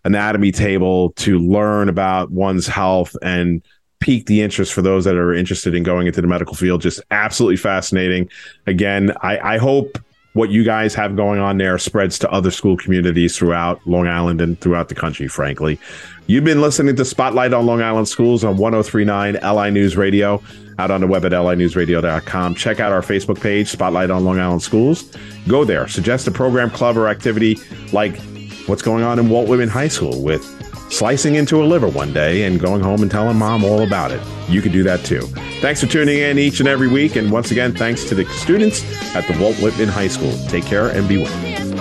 anatomy 0.05 0.53
table 0.53 1.13
to 1.13 1.39
learn 1.39 1.89
about 1.89 2.31
one's 2.31 2.67
health 2.67 3.17
and 3.23 3.65
pique 4.01 4.27
the 4.27 4.43
interest 4.43 4.73
for 4.73 4.83
those 4.83 5.05
that 5.05 5.17
are 5.17 5.33
interested 5.33 5.75
in 5.75 5.83
going 5.83 6.07
into 6.07 6.21
the 6.21 6.27
medical 6.27 6.55
field. 6.55 6.83
Just 6.83 7.01
absolutely 7.11 7.57
fascinating. 7.57 8.29
Again 8.67 9.13
i, 9.23 9.55
I 9.55 9.59
hope 9.59 9.99
what 10.35 10.51
you 10.51 10.65
guys 10.65 10.95
have 10.95 11.17
going 11.17 11.41
on 11.41 11.59
there 11.59 11.79
spreads 11.79 12.19
to 12.19 12.31
other 12.31 12.51
school 12.51 12.77
communities 12.77 13.37
throughout 13.37 13.81
Long 13.87 14.09
Island 14.09 14.41
and 14.41 14.61
throughout 14.61 14.89
the 14.89 14.95
country, 14.95 15.29
frankly. 15.29 15.79
You've 16.27 16.45
been 16.45 16.61
listening 16.61 16.97
to 16.97 17.05
Spotlight 17.05 17.53
on 17.53 17.67
Long 17.67 17.81
Island 17.81 18.09
Schools 18.09 18.43
on 18.45 18.57
1039 18.57 19.39
LI 19.43 19.71
News 19.71 19.97
Radio 19.97 20.43
out 20.79 20.91
on 20.91 21.01
the 21.01 21.07
web 21.07 21.25
at 21.25 21.31
linewsradio.com. 21.33 22.57
Check 22.57 22.81
out 22.81 22.91
our 22.91 23.01
Facebook 23.01 23.41
page, 23.41 23.69
Spotlight 23.69 24.11
on 24.11 24.25
Long 24.25 24.41
Island 24.41 24.63
Schools. 24.63 25.11
Go 25.47 25.65
there, 25.65 25.87
suggest 25.87 26.27
a 26.27 26.33
program, 26.33 26.69
club, 26.69 26.97
or 26.97 27.07
activity 27.07 27.57
like 27.93 28.19
what's 28.67 28.83
going 28.83 29.05
on 29.05 29.21
in 29.21 29.29
Walt 29.29 29.49
Whitman 29.49 29.69
High 29.69 29.89
School 29.89 30.23
with 30.23 30.54
slicing 30.95 31.35
into 31.35 31.63
a 31.63 31.65
liver 31.65 31.89
one 31.89 32.13
day 32.13 32.45
and 32.45 32.61
going 32.61 32.81
home 32.81 33.03
and 33.03 33.11
telling 33.11 33.37
mom 33.37 33.65
all 33.65 33.83
about 33.83 34.13
it. 34.13 34.21
You 34.49 34.63
could 34.63 34.73
do 34.73 34.85
that 34.85 35.05
too. 35.05 35.23
Thanks 35.61 35.81
for 35.81 35.87
tuning 35.87 36.19
in 36.19 36.39
each 36.39 36.61
and 36.61 36.69
every 36.69 36.89
week. 36.89 37.17
And 37.17 37.31
once 37.33 37.51
again, 37.51 37.75
thanks 37.75 38.05
to 38.05 38.15
the 38.15 38.25
students 38.27 38.85
at 39.15 39.27
the 39.27 39.39
Walt 39.41 39.57
Whitman 39.57 39.89
High 39.89 40.09
School. 40.09 40.33
Take 40.49 40.65
care 40.65 40.89
and 40.89 41.09
be 41.09 41.19
well. 41.19 41.75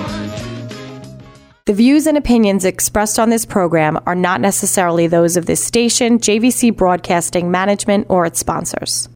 The 1.65 1.73
views 1.73 2.07
and 2.07 2.17
opinions 2.17 2.65
expressed 2.65 3.19
on 3.19 3.29
this 3.29 3.45
program 3.45 3.97
are 4.05 4.15
not 4.15 4.41
necessarily 4.41 5.07
those 5.07 5.37
of 5.37 5.45
this 5.45 5.63
station, 5.63 6.19
JVC 6.19 6.75
Broadcasting 6.75 7.51
Management, 7.51 8.07
or 8.09 8.25
its 8.25 8.39
sponsors. 8.39 9.07